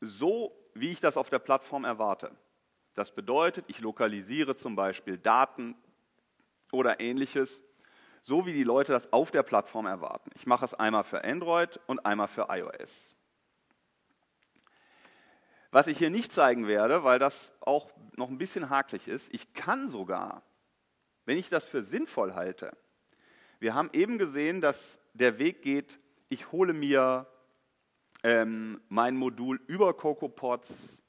so 0.00 0.52
wie 0.74 0.92
ich 0.92 1.00
das 1.00 1.16
auf 1.16 1.30
der 1.30 1.40
Plattform 1.40 1.84
erwarte. 1.84 2.30
Das 2.94 3.12
bedeutet, 3.12 3.64
ich 3.68 3.80
lokalisiere 3.80 4.54
zum 4.54 4.76
Beispiel 4.76 5.18
Daten 5.18 5.74
oder 6.70 7.00
ähnliches, 7.00 7.62
so 8.22 8.46
wie 8.46 8.52
die 8.52 8.64
Leute 8.64 8.92
das 8.92 9.12
auf 9.12 9.30
der 9.30 9.42
Plattform 9.42 9.86
erwarten. 9.86 10.30
Ich 10.34 10.46
mache 10.46 10.64
es 10.64 10.74
einmal 10.74 11.02
für 11.02 11.24
Android 11.24 11.80
und 11.86 12.06
einmal 12.06 12.28
für 12.28 12.46
iOS. 12.48 13.13
Was 15.74 15.88
ich 15.88 15.98
hier 15.98 16.10
nicht 16.10 16.30
zeigen 16.30 16.68
werde, 16.68 17.02
weil 17.02 17.18
das 17.18 17.50
auch 17.58 17.90
noch 18.14 18.28
ein 18.28 18.38
bisschen 18.38 18.70
hakelig 18.70 19.08
ist, 19.08 19.34
ich 19.34 19.54
kann 19.54 19.90
sogar, 19.90 20.44
wenn 21.24 21.36
ich 21.36 21.48
das 21.48 21.64
für 21.64 21.82
sinnvoll 21.82 22.34
halte, 22.34 22.76
wir 23.58 23.74
haben 23.74 23.90
eben 23.92 24.16
gesehen, 24.16 24.60
dass 24.60 25.00
der 25.14 25.40
Weg 25.40 25.62
geht, 25.62 25.98
ich 26.28 26.52
hole 26.52 26.72
mir 26.72 27.26
ähm, 28.22 28.82
mein 28.88 29.16
Modul 29.16 29.60
über 29.66 29.96
CocoaPods 29.96 31.02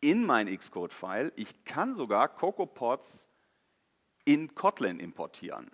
in 0.00 0.26
mein 0.26 0.48
Xcode-File. 0.48 1.32
Ich 1.36 1.62
kann 1.62 1.94
sogar 1.94 2.34
CocoaPods 2.34 3.30
in 4.24 4.56
Kotlin 4.56 4.98
importieren. 4.98 5.70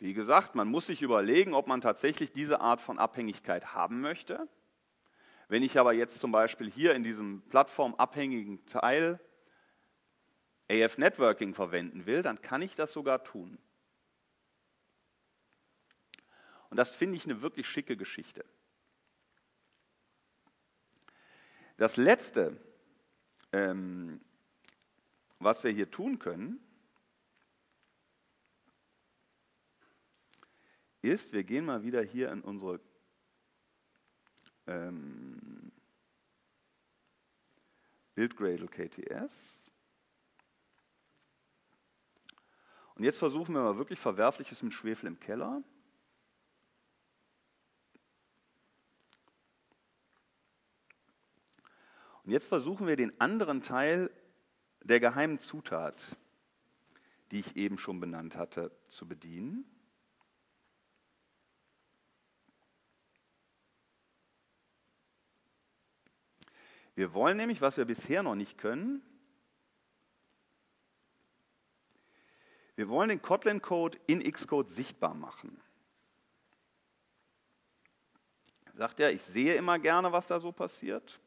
Wie 0.00 0.14
gesagt, 0.14 0.54
man 0.54 0.66
muss 0.66 0.86
sich 0.86 1.02
überlegen, 1.02 1.52
ob 1.52 1.66
man 1.66 1.82
tatsächlich 1.82 2.32
diese 2.32 2.62
Art 2.62 2.80
von 2.80 2.98
Abhängigkeit 2.98 3.74
haben 3.74 4.00
möchte. 4.00 4.48
Wenn 5.48 5.62
ich 5.62 5.78
aber 5.78 5.92
jetzt 5.92 6.20
zum 6.20 6.32
Beispiel 6.32 6.70
hier 6.70 6.94
in 6.94 7.02
diesem 7.02 7.42
plattformabhängigen 7.50 8.64
Teil 8.64 9.20
AF 10.70 10.96
Networking 10.96 11.52
verwenden 11.52 12.06
will, 12.06 12.22
dann 12.22 12.40
kann 12.40 12.62
ich 12.62 12.74
das 12.76 12.94
sogar 12.94 13.24
tun. 13.24 13.58
Und 16.70 16.78
das 16.78 16.94
finde 16.94 17.18
ich 17.18 17.24
eine 17.24 17.42
wirklich 17.42 17.66
schicke 17.68 17.96
Geschichte. 17.96 18.44
Das 21.76 21.98
Letzte, 21.98 22.56
ähm, 23.52 24.22
was 25.40 25.62
wir 25.62 25.72
hier 25.72 25.90
tun 25.90 26.18
können, 26.18 26.58
ist, 31.02 31.32
wir 31.32 31.44
gehen 31.44 31.64
mal 31.64 31.82
wieder 31.82 32.02
hier 32.02 32.30
in 32.30 32.42
unsere 32.42 32.80
ähm, 34.66 35.72
Build 38.14 38.36
KTS. 38.36 39.32
Und 42.94 43.04
jetzt 43.04 43.18
versuchen 43.18 43.54
wir 43.54 43.62
mal 43.62 43.78
wirklich 43.78 43.98
Verwerfliches 43.98 44.62
mit 44.62 44.74
Schwefel 44.74 45.06
im 45.06 45.18
Keller. 45.18 45.62
Und 52.24 52.32
jetzt 52.32 52.46
versuchen 52.46 52.86
wir 52.86 52.96
den 52.96 53.18
anderen 53.20 53.62
Teil 53.62 54.10
der 54.82 55.00
geheimen 55.00 55.38
Zutat, 55.38 56.16
die 57.30 57.40
ich 57.40 57.56
eben 57.56 57.78
schon 57.78 58.00
benannt 58.00 58.36
hatte, 58.36 58.70
zu 58.90 59.08
bedienen. 59.08 59.64
Wir 67.00 67.14
wollen 67.14 67.38
nämlich, 67.38 67.62
was 67.62 67.78
wir 67.78 67.86
bisher 67.86 68.22
noch 68.22 68.34
nicht 68.34 68.58
können, 68.58 69.00
wir 72.76 72.90
wollen 72.90 73.08
den 73.08 73.22
Kotlin-Code 73.22 73.98
in 74.06 74.22
Xcode 74.30 74.68
sichtbar 74.68 75.14
machen. 75.14 75.58
Sagt 78.74 79.00
er, 79.00 79.12
ich 79.12 79.22
sehe 79.22 79.54
immer 79.54 79.78
gerne, 79.78 80.12
was 80.12 80.26
da 80.26 80.40
so 80.40 80.52
passiert. 80.52 81.18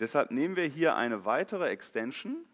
Deshalb 0.00 0.32
nehmen 0.32 0.56
wir 0.56 0.66
hier 0.66 0.96
eine 0.96 1.24
weitere 1.24 1.68
Extension 1.68 2.44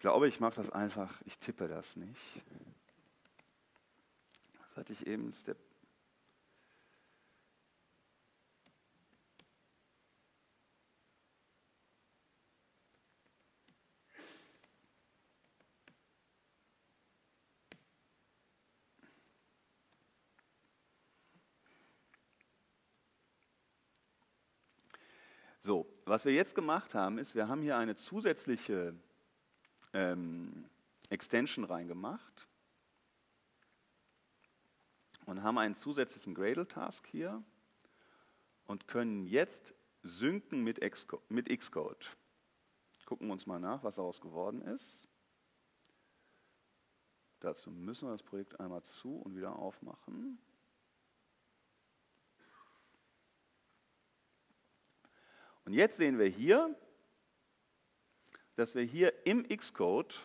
glaube, 0.00 0.28
ich 0.28 0.40
mache 0.40 0.56
das 0.56 0.70
einfach, 0.70 1.20
ich 1.26 1.38
tippe 1.38 1.68
das 1.68 1.94
nicht. 1.94 2.20
Das 4.58 4.76
hatte 4.76 4.92
ich 4.92 5.06
eben, 5.06 5.32
Step. 5.32 5.58
So, 25.62 25.86
was 26.06 26.24
wir 26.24 26.32
jetzt 26.32 26.54
gemacht 26.54 26.94
haben, 26.94 27.18
ist, 27.18 27.34
wir 27.34 27.48
haben 27.48 27.60
hier 27.60 27.76
eine 27.76 27.94
zusätzliche 27.94 28.94
ähm, 29.92 30.68
Extension 31.08 31.64
reingemacht 31.64 32.46
und 35.26 35.42
haben 35.42 35.58
einen 35.58 35.74
zusätzlichen 35.74 36.34
Gradle-Task 36.34 37.06
hier 37.06 37.42
und 38.66 38.86
können 38.86 39.26
jetzt 39.26 39.74
synken 40.02 40.62
mit 40.62 40.80
Xcode. 40.80 42.16
Gucken 43.04 43.26
wir 43.26 43.32
uns 43.32 43.46
mal 43.46 43.58
nach, 43.58 43.82
was 43.82 43.96
daraus 43.96 44.20
geworden 44.20 44.62
ist. 44.62 45.08
Dazu 47.40 47.70
müssen 47.70 48.06
wir 48.06 48.12
das 48.12 48.22
Projekt 48.22 48.60
einmal 48.60 48.82
zu 48.82 49.16
und 49.16 49.34
wieder 49.34 49.56
aufmachen. 49.56 50.38
Und 55.64 55.72
jetzt 55.72 55.96
sehen 55.96 56.18
wir 56.18 56.26
hier, 56.26 56.76
dass 58.60 58.74
wir 58.74 58.82
hier 58.82 59.26
im 59.26 59.48
Xcode 59.48 60.20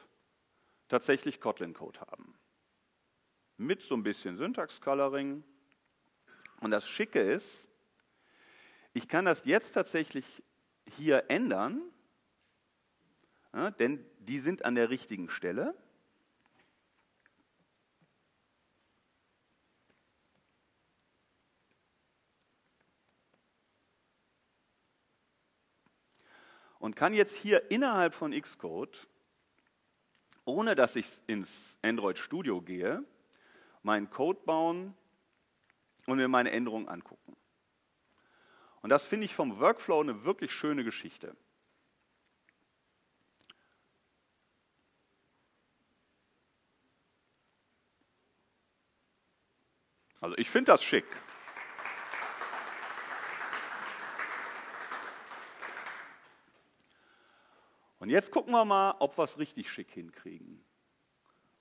tatsächlich 0.90 1.40
Kotlin-Code 1.40 2.02
haben. 2.02 2.38
Mit 3.56 3.82
so 3.82 3.96
ein 3.96 4.04
bisschen 4.04 4.36
Syntax-Coloring. 4.36 5.42
Und 6.60 6.72
das 6.72 6.86
Schicke 6.86 7.22
ist, 7.22 7.70
ich 8.94 9.08
kann 9.08 9.24
das 9.24 9.46
jetzt 9.46 9.72
tatsächlich 9.72 10.44
hier 10.98 11.30
ändern, 11.30 11.82
ja, 13.54 13.72
denn 13.72 14.06
die 14.20 14.40
sind 14.40 14.66
an 14.66 14.76
der 14.76 14.90
richtigen 14.90 15.30
Stelle. 15.30 15.74
Und 26.86 26.96
kann 26.96 27.16
jetzt 27.16 27.36
hier 27.36 27.72
innerhalb 27.72 28.14
von 28.14 28.40
Xcode, 28.40 29.08
ohne 30.44 30.76
dass 30.76 30.96
ich 30.96 31.08
ins 31.26 31.80
Android 31.82 32.20
Studio 32.20 32.62
gehe, 32.62 33.04
meinen 33.82 34.12
Code 34.12 34.40
bauen 34.46 34.94
und 36.06 36.18
mir 36.18 36.28
meine 36.28 36.52
Änderungen 36.52 36.88
angucken. 36.88 37.36
Und 38.84 38.92
das 38.92 39.08
finde 39.08 39.26
ich 39.26 39.34
vom 39.34 39.60
Workflow 39.60 40.00
eine 40.00 40.26
wirklich 40.26 40.52
schöne 40.52 40.84
Geschichte. 40.84 41.36
Also 50.22 50.38
ich 50.38 50.52
finde 50.52 50.72
das 50.72 50.84
schick. 50.84 51.08
Und 58.06 58.12
jetzt 58.12 58.30
gucken 58.30 58.54
wir 58.54 58.64
mal, 58.66 58.94
ob 59.00 59.18
wir 59.18 59.24
es 59.24 59.40
richtig 59.40 59.68
schick 59.68 59.90
hinkriegen. 59.90 60.64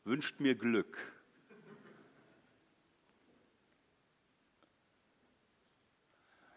Wünscht 0.05 0.41
mir 0.41 0.55
Glück. 0.55 0.99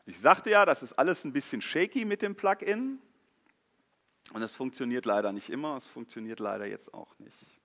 Ich 0.06 0.20
sagte 0.20 0.50
ja, 0.50 0.66
das 0.66 0.84
ist 0.84 0.92
alles 0.92 1.24
ein 1.24 1.32
bisschen 1.32 1.62
shaky 1.62 2.04
mit 2.04 2.22
dem 2.22 2.36
Plugin. 2.36 3.02
Und 4.34 4.42
es 4.42 4.52
funktioniert 4.52 5.06
leider 5.06 5.32
nicht 5.32 5.50
immer, 5.50 5.78
es 5.78 5.88
funktioniert 5.88 6.42
leider 6.42 6.66
jetzt 6.66 6.94
auch 6.94 7.18
nicht. 7.20 7.62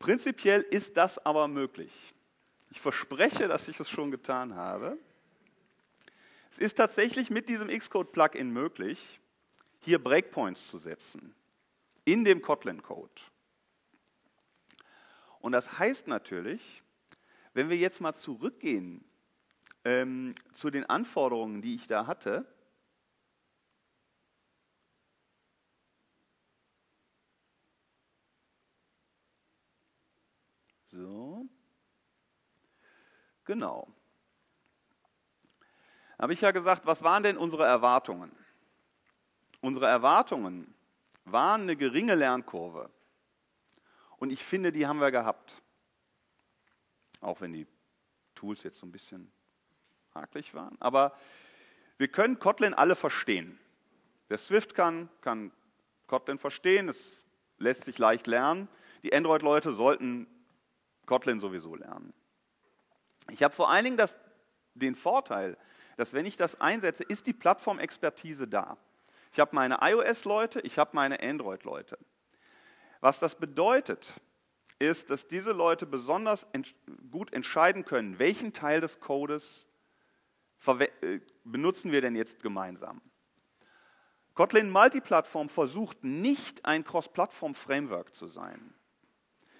Prinzipiell 0.00 0.62
ist 0.62 0.96
das 0.96 1.24
aber 1.24 1.46
möglich. 1.46 1.92
Ich 2.70 2.80
verspreche, 2.80 3.46
dass 3.46 3.68
ich 3.68 3.78
es 3.78 3.88
schon 3.88 4.10
getan 4.10 4.56
habe. 4.56 4.98
Es 6.50 6.58
ist 6.58 6.74
tatsächlich 6.74 7.30
mit 7.30 7.48
diesem 7.48 7.68
Xcode-Plugin 7.68 8.50
möglich, 8.50 9.20
hier 9.88 10.02
Breakpoints 10.04 10.68
zu 10.68 10.76
setzen 10.76 11.34
in 12.04 12.22
dem 12.22 12.42
Kotlin-Code. 12.42 13.22
Und 15.40 15.52
das 15.52 15.78
heißt 15.78 16.08
natürlich, 16.08 16.82
wenn 17.54 17.70
wir 17.70 17.76
jetzt 17.78 18.02
mal 18.02 18.14
zurückgehen 18.14 19.02
ähm, 19.86 20.34
zu 20.52 20.68
den 20.68 20.84
Anforderungen, 20.84 21.62
die 21.62 21.74
ich 21.74 21.86
da 21.86 22.06
hatte, 22.06 22.44
so, 30.84 31.48
genau. 33.46 33.88
Habe 36.18 36.34
ich 36.34 36.42
ja 36.42 36.50
gesagt, 36.50 36.84
was 36.84 37.02
waren 37.02 37.22
denn 37.22 37.38
unsere 37.38 37.64
Erwartungen? 37.64 38.47
Unsere 39.60 39.86
Erwartungen 39.86 40.74
waren 41.24 41.62
eine 41.62 41.76
geringe 41.76 42.14
Lernkurve. 42.14 42.90
Und 44.18 44.30
ich 44.30 44.44
finde, 44.44 44.72
die 44.72 44.86
haben 44.86 45.00
wir 45.00 45.10
gehabt. 45.10 45.60
Auch 47.20 47.40
wenn 47.40 47.52
die 47.52 47.66
Tools 48.34 48.62
jetzt 48.62 48.78
so 48.78 48.86
ein 48.86 48.92
bisschen 48.92 49.30
hakelig 50.14 50.54
waren. 50.54 50.76
Aber 50.80 51.16
wir 51.96 52.08
können 52.08 52.38
Kotlin 52.38 52.74
alle 52.74 52.96
verstehen. 52.96 53.58
Wer 54.28 54.38
Swift 54.38 54.74
kann, 54.74 55.08
kann 55.20 55.50
Kotlin 56.06 56.38
verstehen. 56.38 56.88
Es 56.88 57.24
lässt 57.58 57.84
sich 57.84 57.98
leicht 57.98 58.26
lernen. 58.26 58.68
Die 59.02 59.12
Android-Leute 59.12 59.72
sollten 59.72 60.26
Kotlin 61.06 61.40
sowieso 61.40 61.74
lernen. 61.74 62.12
Ich 63.30 63.42
habe 63.42 63.54
vor 63.54 63.70
allen 63.70 63.84
Dingen 63.84 63.96
das, 63.96 64.14
den 64.74 64.94
Vorteil, 64.94 65.56
dass 65.96 66.12
wenn 66.12 66.26
ich 66.26 66.36
das 66.36 66.60
einsetze, 66.60 67.02
ist 67.02 67.26
die 67.26 67.32
Plattformexpertise 67.32 68.46
da. 68.46 68.76
Ich 69.32 69.40
habe 69.40 69.54
meine 69.54 69.78
iOS-Leute, 69.80 70.60
ich 70.60 70.78
habe 70.78 70.90
meine 70.94 71.20
Android-Leute. 71.20 71.98
Was 73.00 73.18
das 73.18 73.34
bedeutet, 73.34 74.20
ist, 74.78 75.10
dass 75.10 75.28
diese 75.28 75.52
Leute 75.52 75.86
besonders 75.86 76.46
gut 77.10 77.32
entscheiden 77.32 77.84
können, 77.84 78.18
welchen 78.18 78.52
Teil 78.52 78.80
des 78.80 79.00
Codes 79.00 79.68
äh, 80.66 81.20
benutzen 81.44 81.92
wir 81.92 82.00
denn 82.00 82.16
jetzt 82.16 82.42
gemeinsam. 82.42 83.00
Kotlin 84.34 84.70
Multiplattform 84.70 85.48
versucht 85.48 86.04
nicht 86.04 86.64
ein 86.64 86.84
Cross-Plattform-Framework 86.84 88.14
zu 88.14 88.28
sein. 88.28 88.74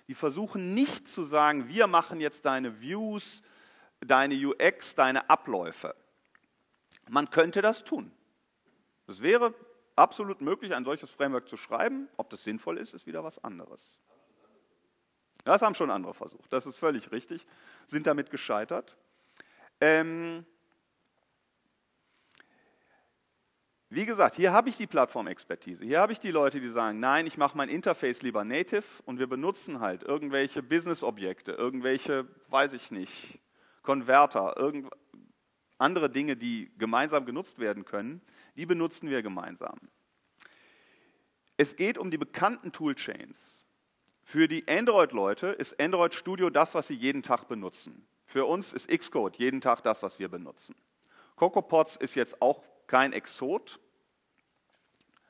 Die 0.06 0.14
versuchen 0.14 0.72
nicht 0.72 1.08
zu 1.08 1.24
sagen, 1.24 1.68
wir 1.68 1.86
machen 1.86 2.20
jetzt 2.20 2.44
deine 2.44 2.80
Views, 2.80 3.42
deine 4.00 4.34
UX, 4.34 4.94
deine 4.94 5.28
Abläufe. 5.28 5.94
Man 7.08 7.30
könnte 7.30 7.60
das 7.60 7.84
tun. 7.84 8.12
Es 9.08 9.22
wäre 9.22 9.54
absolut 9.96 10.40
möglich, 10.40 10.74
ein 10.74 10.84
solches 10.84 11.10
Framework 11.10 11.48
zu 11.48 11.56
schreiben. 11.56 12.08
Ob 12.16 12.30
das 12.30 12.44
sinnvoll 12.44 12.78
ist, 12.78 12.94
ist 12.94 13.06
wieder 13.06 13.24
was 13.24 13.42
anderes. 13.42 13.98
Das 15.44 15.62
haben 15.62 15.74
schon 15.74 15.90
andere 15.90 16.12
versucht, 16.12 16.52
das 16.52 16.66
ist 16.66 16.76
völlig 16.76 17.10
richtig, 17.10 17.46
sind 17.86 18.06
damit 18.06 18.30
gescheitert. 18.30 18.96
Ähm 19.80 20.44
wie 23.88 24.04
gesagt, 24.04 24.34
hier 24.34 24.52
habe 24.52 24.68
ich 24.68 24.76
die 24.76 24.86
Plattformexpertise. 24.86 25.84
Hier 25.84 26.00
habe 26.00 26.12
ich 26.12 26.20
die 26.20 26.30
Leute, 26.30 26.60
die 26.60 26.68
sagen, 26.68 27.00
nein, 27.00 27.26
ich 27.26 27.38
mache 27.38 27.56
mein 27.56 27.70
Interface 27.70 28.20
lieber 28.20 28.44
native 28.44 28.84
und 29.06 29.18
wir 29.18 29.26
benutzen 29.26 29.80
halt 29.80 30.02
irgendwelche 30.02 30.62
Business-Objekte, 30.62 31.52
irgendwelche, 31.52 32.28
weiß 32.48 32.74
ich 32.74 32.90
nicht, 32.90 33.38
Konverter, 33.82 34.54
irgend 34.58 34.92
andere 35.78 36.10
Dinge, 36.10 36.36
die 36.36 36.70
gemeinsam 36.76 37.24
genutzt 37.24 37.58
werden 37.58 37.86
können 37.86 38.20
die 38.58 38.66
benutzen 38.66 39.08
wir 39.08 39.22
gemeinsam. 39.22 39.78
Es 41.56 41.76
geht 41.76 41.96
um 41.96 42.10
die 42.10 42.18
bekannten 42.18 42.72
Toolchains. 42.72 43.68
Für 44.22 44.48
die 44.48 44.66
Android-Leute 44.68 45.46
ist 45.46 45.80
Android 45.80 46.12
Studio 46.12 46.50
das, 46.50 46.74
was 46.74 46.88
sie 46.88 46.94
jeden 46.94 47.22
Tag 47.22 47.46
benutzen. 47.46 48.06
Für 48.26 48.44
uns 48.44 48.72
ist 48.72 48.88
Xcode 48.88 49.36
jeden 49.36 49.60
Tag 49.60 49.82
das, 49.84 50.02
was 50.02 50.18
wir 50.18 50.28
benutzen. 50.28 50.74
CocoaPods 51.36 51.96
ist 51.96 52.16
jetzt 52.16 52.42
auch 52.42 52.62
kein 52.88 53.12
Exot. 53.12 53.78